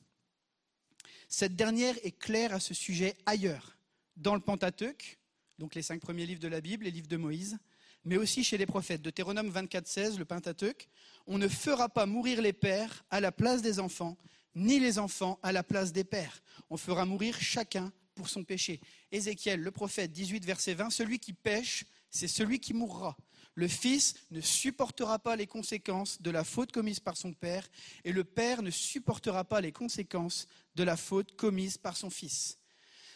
[1.29, 3.77] Cette dernière est claire à ce sujet ailleurs.
[4.17, 5.17] Dans le Pentateuque,
[5.57, 7.57] donc les cinq premiers livres de la Bible, les livres de Moïse,
[8.03, 9.01] mais aussi chez les prophètes.
[9.01, 10.89] Deutéronome 24, 16, le Pentateuque,
[11.27, 14.17] on ne fera pas mourir les pères à la place des enfants,
[14.55, 16.41] ni les enfants à la place des pères.
[16.69, 18.79] On fera mourir chacun pour son péché.
[19.11, 23.17] Ézéchiel, le prophète, 18, verset 20, celui qui pêche, c'est celui qui mourra.
[23.55, 27.67] Le fils ne supportera pas les conséquences de la faute commise par son père,
[28.03, 32.59] et le père ne supportera pas les conséquences de la faute commise par son fils.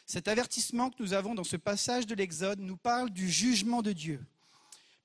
[0.07, 3.91] Cet avertissement que nous avons dans ce passage de l'Exode nous parle du jugement de
[3.91, 4.25] Dieu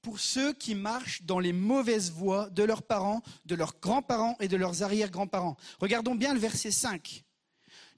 [0.00, 4.48] pour ceux qui marchent dans les mauvaises voies de leurs parents, de leurs grands-parents et
[4.48, 5.58] de leurs arrière-grands-parents.
[5.78, 7.22] Regardons bien le verset 5.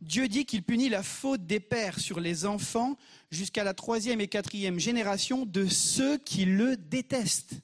[0.02, 2.96] Dieu dit qu'il punit la faute des pères sur les enfants
[3.30, 7.54] jusqu'à la troisième et quatrième génération de ceux qui le détestent.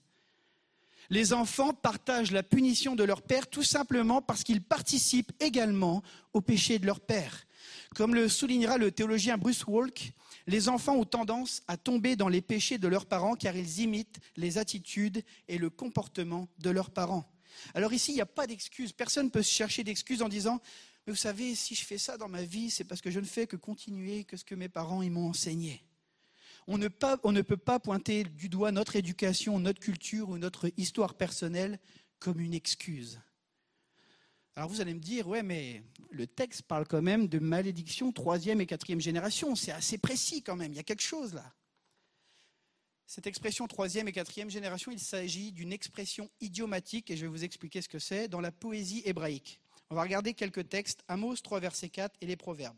[1.10, 6.01] Les enfants partagent la punition de leur père tout simplement parce qu'ils participent également
[6.32, 7.44] au péché de leur père.
[7.97, 10.12] Comme le soulignera le théologien Bruce Walk,
[10.47, 14.20] les enfants ont tendance à tomber dans les péchés de leurs parents car ils imitent
[14.36, 17.28] les attitudes et le comportement de leurs parents.
[17.74, 18.93] Alors ici, il n'y a pas d'excuse.
[18.93, 20.60] Personne ne peut chercher d'excuses en disant
[21.09, 23.24] Mais vous savez, si je fais ça dans ma vie, c'est parce que je ne
[23.24, 25.82] fais que continuer que ce que mes parents m'ont enseigné.
[26.66, 26.86] On ne,
[27.22, 31.78] on ne peut pas pointer du doigt notre éducation, notre culture ou notre histoire personnelle
[32.18, 33.22] comme une excuse.
[34.55, 38.60] Alors vous allez me dire, ouais, mais le texte parle quand même de malédiction troisième
[38.60, 39.55] et quatrième génération.
[39.55, 40.74] C'est assez précis quand même.
[40.74, 41.55] Il y a quelque chose là.
[43.06, 47.44] Cette expression troisième et quatrième génération, il s'agit d'une expression idiomatique, et je vais vous
[47.44, 49.59] expliquer ce que c'est, dans la poésie hébraïque.
[49.90, 52.77] On va regarder quelques textes, Amos 3, verset 4 et les Proverbes.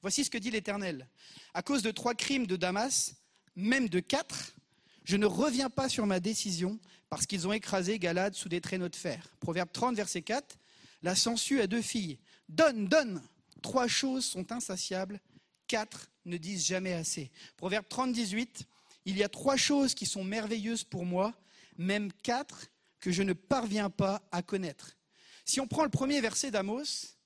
[0.00, 1.08] Voici ce que dit l'Éternel.
[1.52, 3.14] À cause de trois crimes de Damas,
[3.54, 4.54] même de quatre,
[5.04, 6.78] je ne reviens pas sur ma décision
[7.08, 9.28] parce qu'ils ont écrasé Galade sous des traîneaux de fer.
[9.40, 10.58] Proverbe 30, verset 4.
[11.02, 12.18] La sangsue a deux filles.
[12.48, 13.22] Donne, donne.
[13.62, 15.20] Trois choses sont insatiables,
[15.66, 17.30] quatre ne disent jamais assez.
[17.56, 18.64] Proverbe 30, 18.
[19.04, 21.34] Il y a trois choses qui sont merveilleuses pour moi,
[21.78, 22.66] même quatre
[23.00, 24.96] que je ne parviens pas à connaître.
[25.46, 27.16] Si on prend le premier verset d'Amos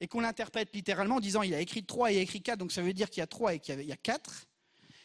[0.00, 2.58] et qu'on l'interprète littéralement en disant il a écrit trois et il a écrit quatre,
[2.58, 4.46] donc ça veut dire qu'il y a trois et qu'il y a quatre,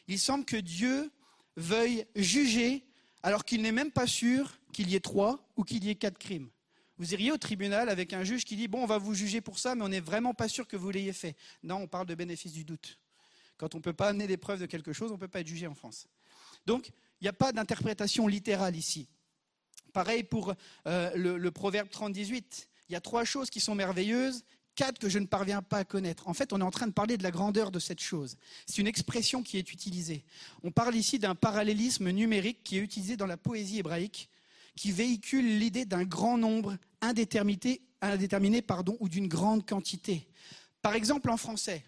[0.08, 1.12] il semble que Dieu
[1.56, 2.84] veuille juger
[3.22, 6.18] alors qu'il n'est même pas sûr qu'il y ait trois ou qu'il y ait quatre
[6.18, 6.50] crimes.
[6.98, 9.60] Vous iriez au tribunal avec un juge qui dit Bon, on va vous juger pour
[9.60, 11.36] ça, mais on n'est vraiment pas sûr que vous l'ayez fait.
[11.62, 12.98] Non, on parle de bénéfice du doute.
[13.58, 15.42] Quand on ne peut pas amener des preuves de quelque chose, on ne peut pas
[15.42, 16.08] être jugé en France.
[16.66, 16.90] Donc,
[17.22, 19.08] il n'y a pas d'interprétation littérale ici.
[19.98, 20.54] Pareil pour
[20.86, 22.68] euh, le, le, proverbe 30-18.
[22.88, 24.44] Il y a trois choses qui sont merveilleuses,
[24.76, 26.28] Quatre que je ne parviens pas à connaître.
[26.28, 28.38] En fait, on est en train de parler de la grandeur de cette chose.
[28.68, 30.24] C'est une expression qui est utilisée.
[30.62, 34.30] On parle ici d'un parallélisme numérique qui est utilisé dans la poésie hébraïque,
[34.76, 40.28] qui véhicule l'idée d'un grand nombre indéterminé, indéterminé pardon, ou d'une grande quantité.
[40.84, 41.84] Par exemple, en français,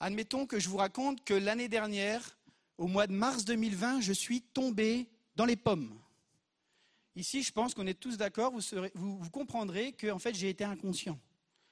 [0.00, 2.36] admettons que je vous raconte que l'année dernière,
[2.76, 5.98] au mois de mars 2020, je suis tombé dans les pommes.
[7.20, 8.50] Ici, je pense qu'on est tous d'accord,
[8.94, 11.20] vous, comprendrez que en fait, j'ai été inconscient.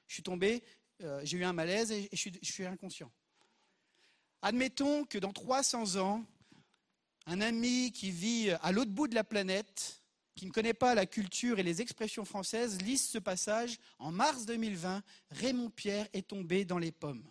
[0.05, 0.61] Je suis tombé,
[1.01, 3.11] euh, j'ai eu un malaise et, je, suis, je suis inconscient.
[4.43, 6.23] Admettons que dans 300 ans,
[7.25, 10.03] un ami qui vit à l'autre bout de la planète,
[10.35, 14.45] qui ne connaît pas la culture et les expressions françaises, lise ce passage en mars
[14.45, 15.01] 2020,
[15.31, 17.23] Raymond Pierre est tombé dans les pommes.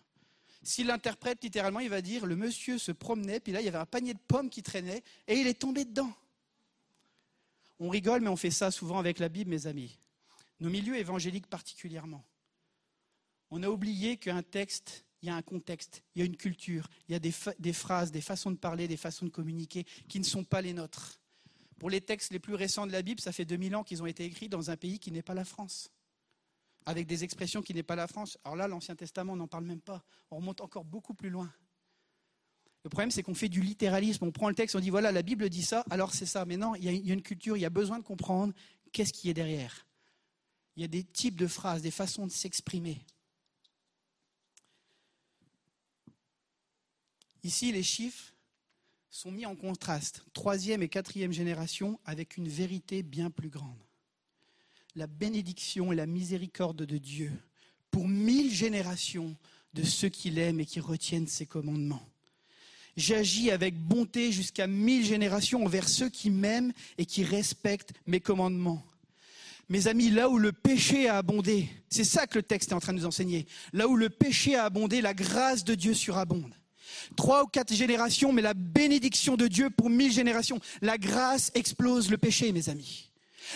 [0.65, 3.79] S'il l'interprète littéralement, il va dire le monsieur se promenait, puis là il y avait
[3.79, 6.13] un panier de pommes qui traînait, et il est tombé dedans.
[7.81, 9.99] On rigole, mais on fait ça souvent avec la Bible, mes amis.
[10.61, 12.25] Nos milieux évangéliques particulièrement.
[13.51, 16.89] On a oublié qu'un texte, il y a un contexte, il y a une culture,
[17.09, 20.25] il y a des, phrases, des façons de parler, des façons de communiquer qui ne
[20.25, 21.21] sont pas les nôtres.
[21.79, 24.07] Pour les textes les plus récents de la Bible, ça fait 2000 ans qu'ils ont
[24.07, 25.91] été écrits dans un pays qui n'est pas la France,
[26.87, 28.37] avec des expressions qui n'est pas la France.
[28.45, 30.05] Alors là, l'Ancien Testament, on n'en parle même pas.
[30.31, 31.53] On remonte encore beaucoup plus loin.
[32.85, 34.25] Le problème, c'est qu'on fait du littéralisme.
[34.25, 36.45] On prend le texte, on dit voilà, la Bible dit ça, alors c'est ça.
[36.45, 38.55] Mais non, il y, a, une culture, il y a besoin de comprendre
[38.93, 39.87] qu'est-ce qui est derrière.
[40.77, 43.05] Il y a des types de phrases, des façons de s'exprimer.
[47.43, 48.33] Ici, les chiffres
[49.11, 53.83] sont mis en contraste, troisième et quatrième génération, avec une vérité bien plus grande.
[54.95, 57.33] La bénédiction et la miséricorde de Dieu
[57.91, 59.37] pour mille générations
[59.75, 62.07] de ceux qui l'aiment et qui retiennent ses commandements.
[62.99, 68.85] J'agis avec bonté jusqu'à mille générations envers ceux qui m'aiment et qui respectent mes commandements.
[69.69, 72.81] Mes amis, là où le péché a abondé, c'est ça que le texte est en
[72.81, 76.53] train de nous enseigner, là où le péché a abondé, la grâce de Dieu surabonde.
[77.15, 80.59] Trois ou quatre générations, mais la bénédiction de Dieu pour mille générations.
[80.83, 83.11] La grâce explose le péché, mes amis.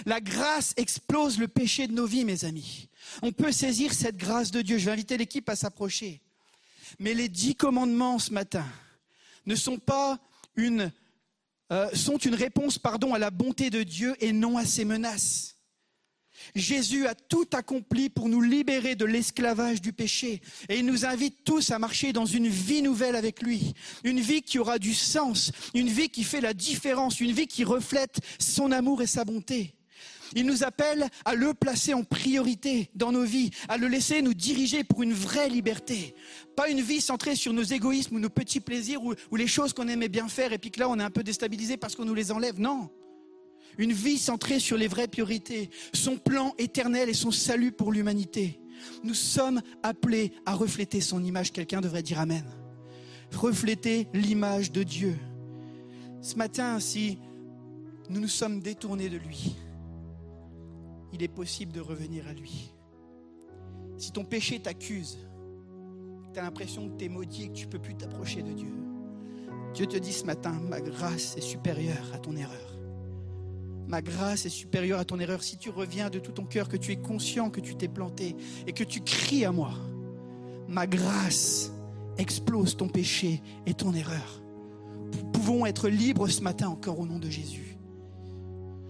[0.06, 2.88] La grâce explose le péché de nos vies, mes amis.
[3.22, 4.78] On peut saisir cette grâce de Dieu.
[4.78, 6.20] Je vais inviter l'équipe à s'approcher.
[7.00, 8.64] Mais les dix commandements ce matin
[9.46, 10.18] ne sont pas
[10.56, 10.92] une,
[11.70, 15.56] euh, sont une réponse, pardon, à la bonté de Dieu et non à ses menaces.
[16.54, 20.42] Jésus a tout accompli pour nous libérer de l'esclavage du péché.
[20.68, 23.74] Et il nous invite tous à marcher dans une vie nouvelle avec lui.
[24.04, 27.64] Une vie qui aura du sens, une vie qui fait la différence, une vie qui
[27.64, 29.74] reflète son amour et sa bonté.
[30.34, 34.34] Il nous appelle à le placer en priorité dans nos vies, à le laisser nous
[34.34, 36.14] diriger pour une vraie liberté.
[36.56, 39.72] Pas une vie centrée sur nos égoïsmes ou nos petits plaisirs ou, ou les choses
[39.72, 42.04] qu'on aimait bien faire et puis que là on est un peu déstabilisé parce qu'on
[42.04, 42.60] nous les enlève.
[42.60, 42.90] Non.
[43.78, 48.60] Une vie centrée sur les vraies priorités, son plan éternel et son salut pour l'humanité.
[49.02, 51.52] Nous sommes appelés à refléter son image.
[51.52, 52.44] Quelqu'un devrait dire Amen.
[53.32, 55.16] Refléter l'image de Dieu.
[56.20, 57.18] Ce matin, si
[58.10, 59.56] nous nous sommes détournés de lui,
[61.12, 62.72] il est possible de revenir à lui.
[63.98, 65.18] Si ton péché t'accuse,
[66.32, 68.52] tu as l'impression que tu es maudit et que tu ne peux plus t'approcher de
[68.52, 68.72] Dieu,
[69.74, 72.78] Dieu te dit ce matin, ma grâce est supérieure à ton erreur.
[73.88, 75.42] Ma grâce est supérieure à ton erreur.
[75.42, 78.36] Si tu reviens de tout ton cœur, que tu es conscient que tu t'es planté
[78.66, 79.72] et que tu cries à moi,
[80.68, 81.72] ma grâce
[82.18, 84.42] explose ton péché et ton erreur.
[85.12, 87.71] Nous pouvons être libres ce matin encore au nom de Jésus.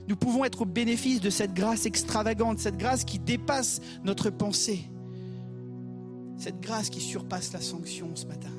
[0.08, 4.82] Nous pouvons être au bénéfice de cette grâce extravagante, cette grâce qui dépasse notre pensée,
[6.36, 8.50] cette grâce qui surpasse la sanction ce matin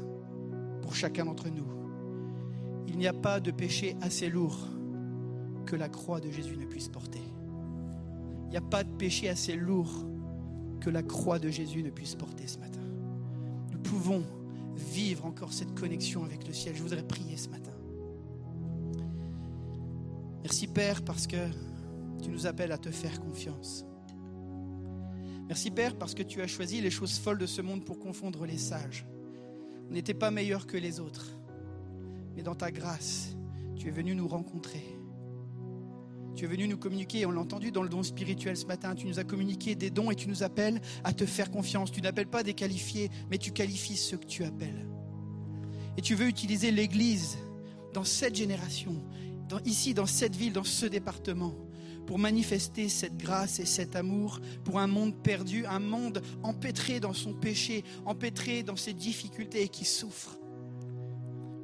[0.82, 1.68] pour chacun d'entre nous.
[2.88, 4.58] Il n'y a pas de péché assez lourd
[5.66, 7.24] que la croix de Jésus ne puisse porter.
[8.46, 10.06] Il n'y a pas de péché assez lourd
[10.80, 12.82] que la croix de Jésus ne puisse porter ce matin.
[13.72, 14.24] Nous pouvons
[14.76, 16.76] vivre encore cette connexion avec le ciel.
[16.76, 17.73] Je voudrais prier ce matin.
[20.44, 21.38] Merci Père parce que
[22.22, 23.86] tu nous appelles à te faire confiance.
[25.48, 28.46] Merci Père parce que tu as choisi les choses folles de ce monde pour confondre
[28.46, 29.06] les sages.
[29.90, 31.38] On n'était pas meilleurs que les autres,
[32.36, 33.38] mais dans ta grâce,
[33.78, 34.84] tu es venu nous rencontrer.
[36.36, 39.08] Tu es venu nous communiquer, on l'a entendu dans le don spirituel ce matin, tu
[39.08, 41.92] nous as communiqué des dons et tu nous appelles à te faire confiance.
[41.92, 44.88] Tu n'appelles pas des qualifiés, mais tu qualifies ceux que tu appelles.
[45.96, 47.38] Et tu veux utiliser l'Église
[47.94, 48.96] dans cette génération,
[49.66, 51.54] ici, dans cette ville, dans ce département,
[52.06, 57.14] pour manifester cette grâce et cet amour pour un monde perdu, un monde empêtré dans
[57.14, 60.38] son péché, empêtré dans ses difficultés et qui souffre.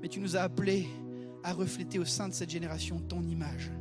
[0.01, 0.87] Mais tu nous as appelés
[1.43, 3.71] à refléter au sein de cette génération ton image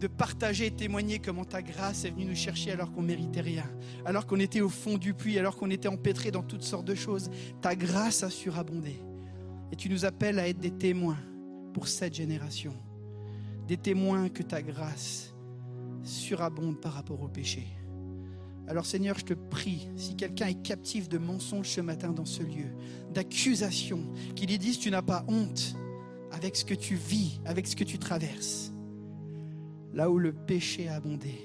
[0.00, 3.70] de partager et témoigner comment ta grâce est venue nous chercher alors qu'on méritait rien,
[4.06, 6.94] alors qu'on était au fond du puits, alors qu'on était empêtré dans toutes sortes de
[6.94, 7.30] choses.
[7.60, 8.96] Ta grâce a surabondé.
[9.70, 11.18] Et tu nous appelles à être des témoins
[11.74, 12.72] pour cette génération.
[13.70, 15.32] Des témoins que ta grâce
[16.02, 17.68] surabonde par rapport au péché.
[18.66, 22.42] Alors Seigneur, je te prie, si quelqu'un est captif de mensonges ce matin dans ce
[22.42, 22.66] lieu,
[23.14, 25.76] d'accusations, qu'il lui dise tu n'as pas honte
[26.32, 28.72] avec ce que tu vis, avec ce que tu traverses.
[29.94, 31.36] Là où le péché a abondé,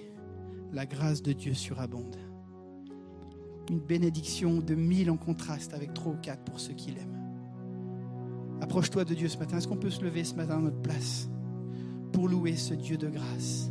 [0.73, 2.17] la grâce de Dieu surabonde.
[3.69, 7.21] Une bénédiction de mille en contraste avec trois ou quatre pour ceux qui l'aiment.
[8.61, 9.59] Approche-toi de Dieu ce matin.
[9.59, 11.29] Est-ce qu'on peut se lever ce matin à notre place?
[12.15, 13.69] Pour louer ce Dieu de grâce,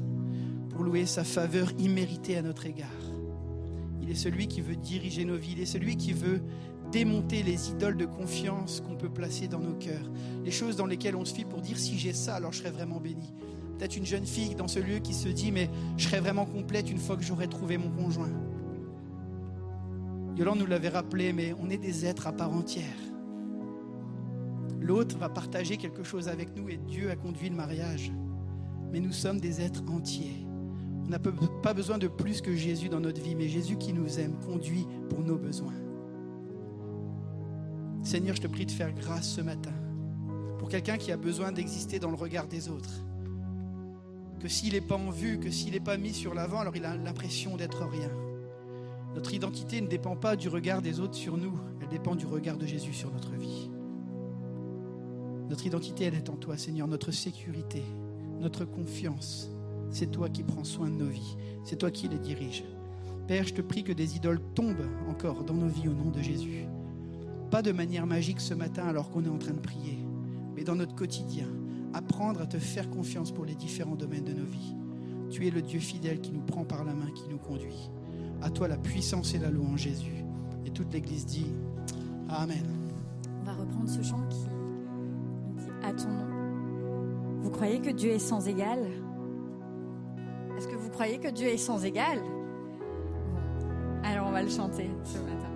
[0.69, 2.91] pour louer sa faveur imméritée à notre égard
[4.03, 6.43] Il est celui qui veut diriger nos vies, il est celui qui veut
[6.93, 10.11] démonter les idoles de confiance qu'on peut placer dans nos cœurs,
[10.45, 12.71] les choses dans lesquelles on se fie pour dire si j'ai ça, alors je serai
[12.71, 13.33] vraiment béni.
[13.79, 16.91] Peut-être une jeune fille dans ce lieu qui se dit mais je serai vraiment complète
[16.91, 18.33] une fois que j'aurai trouvé mon conjoint.
[20.37, 22.85] Yolande nous l'avait rappelé, mais on est des êtres à part entière.
[24.83, 28.13] L'autre va partager quelque chose avec nous et Dieu a conduit le mariage.
[28.95, 30.47] Mais nous sommes des êtres entiers.
[31.05, 34.21] On n'a pas besoin de plus que Jésus dans notre vie, mais Jésus qui nous
[34.21, 35.75] aime conduit pour nos besoins.
[38.05, 39.73] Seigneur, je te prie de faire grâce ce matin
[40.61, 43.03] pour quelqu'un qui a besoin d'exister dans le regard des autres.
[44.39, 46.85] Que s'il n'est pas en vue, que s'il n'est pas mis sur l'avant, alors il
[46.85, 48.13] a l'impression d'être rien.
[49.17, 52.59] Notre identité ne dépend pas du regard des autres sur nous, elle dépend du regard
[52.59, 53.73] de Jésus sur notre vie.
[55.51, 57.83] Notre identité, elle est en toi, Seigneur, notre sécurité,
[58.45, 59.51] notre confiance.
[59.91, 62.65] C'est toi qui prends soin de nos vies, c'est toi qui les diriges.
[63.27, 66.21] Père, je te prie que des idoles tombent encore dans nos vies au nom de
[66.21, 66.67] Jésus.
[67.51, 69.99] Pas de manière magique ce matin alors qu'on est en train de prier,
[70.55, 71.47] mais dans notre quotidien,
[71.95, 74.75] apprendre à te faire confiance pour les différents domaines de nos vies.
[75.31, 77.91] Tu es le Dieu fidèle qui nous prend par la main, qui nous conduit.
[78.43, 80.25] À toi la puissance et la louange, Jésus.
[80.67, 81.47] Et toute l'Église dit
[82.29, 82.67] Amen.
[83.41, 84.45] On va reprendre ce chant qui
[85.57, 86.44] dit à ton nom.
[87.45, 88.79] Vous croyez que Dieu est sans égal?
[90.57, 92.19] Est-ce que vous croyez que Dieu est sans égal?
[92.23, 93.39] Bon.
[94.03, 95.51] Alors on va le chanter ce matin.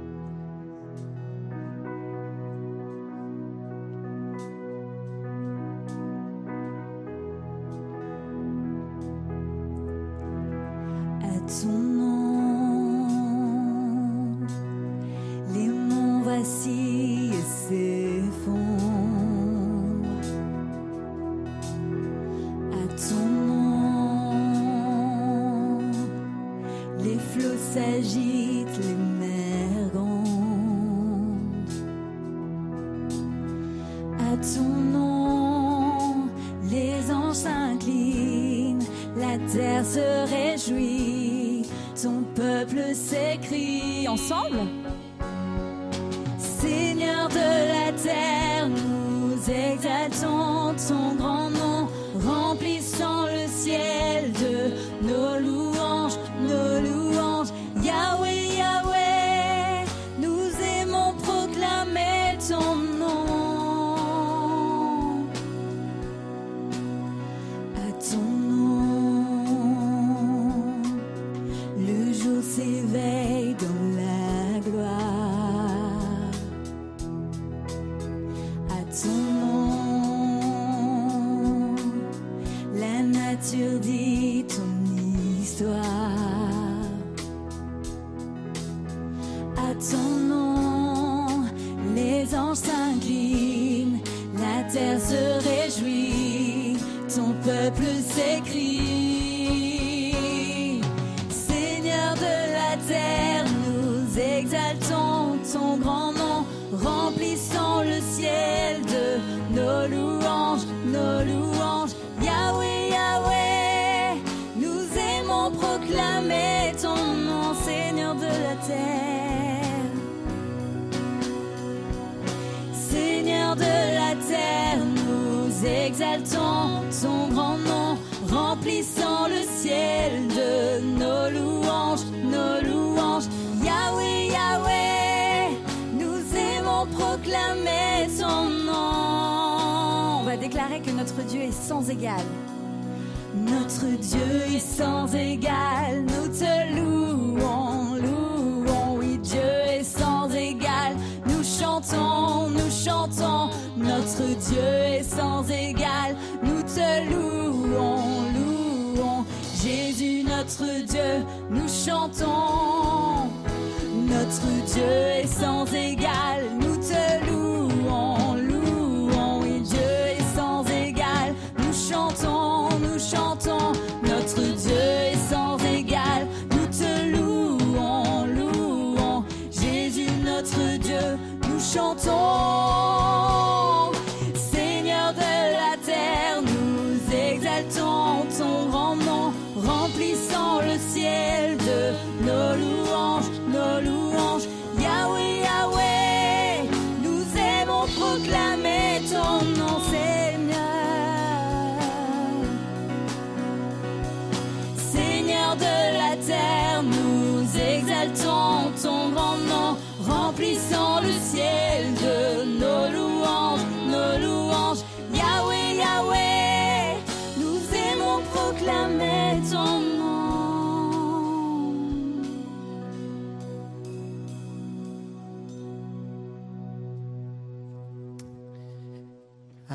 [11.23, 11.98] À ton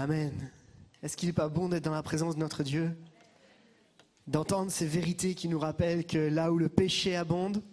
[0.04, 0.52] Amen.
[1.02, 2.92] Est-ce qu'il n'est pas bon d'être dans la présence de notre Dieu?
[4.28, 7.64] D'entendre ces vérités qui nous rappellent que là où le péché abonde,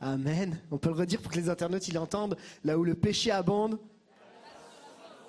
[0.00, 0.58] Amen.
[0.70, 2.38] On peut le redire pour que les internautes ils entendent.
[2.64, 3.78] Là où le péché abonde,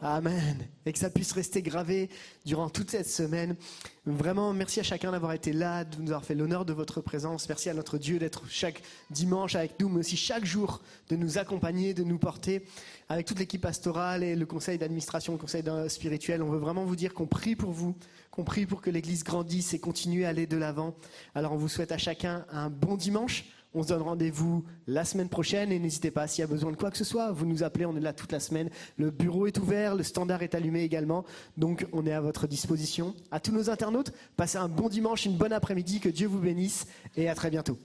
[0.01, 0.65] Amen.
[0.85, 2.09] Et que ça puisse rester gravé
[2.45, 3.57] durant toute cette semaine.
[4.05, 7.49] Vraiment, merci à chacun d'avoir été là, de nous avoir fait l'honneur de votre présence.
[7.49, 11.37] Merci à notre Dieu d'être chaque dimanche avec nous, mais aussi chaque jour de nous
[11.37, 12.65] accompagner, de nous porter.
[13.09, 16.95] Avec toute l'équipe pastorale et le conseil d'administration, le conseil spirituel, on veut vraiment vous
[16.95, 17.93] dire qu'on prie pour vous,
[18.31, 20.95] qu'on prie pour que l'Église grandisse et continue à aller de l'avant.
[21.35, 23.45] Alors on vous souhaite à chacun un bon dimanche.
[23.73, 26.75] On se donne rendez-vous la semaine prochaine et n'hésitez pas s'il y a besoin de
[26.75, 28.69] quoi que ce soit, vous nous appelez, on est là toute la semaine.
[28.97, 31.23] Le bureau est ouvert, le standard est allumé également,
[31.55, 33.13] donc on est à votre disposition.
[33.29, 36.87] À tous nos internautes, passez un bon dimanche, une bonne après-midi, que Dieu vous bénisse
[37.15, 37.77] et à très bientôt.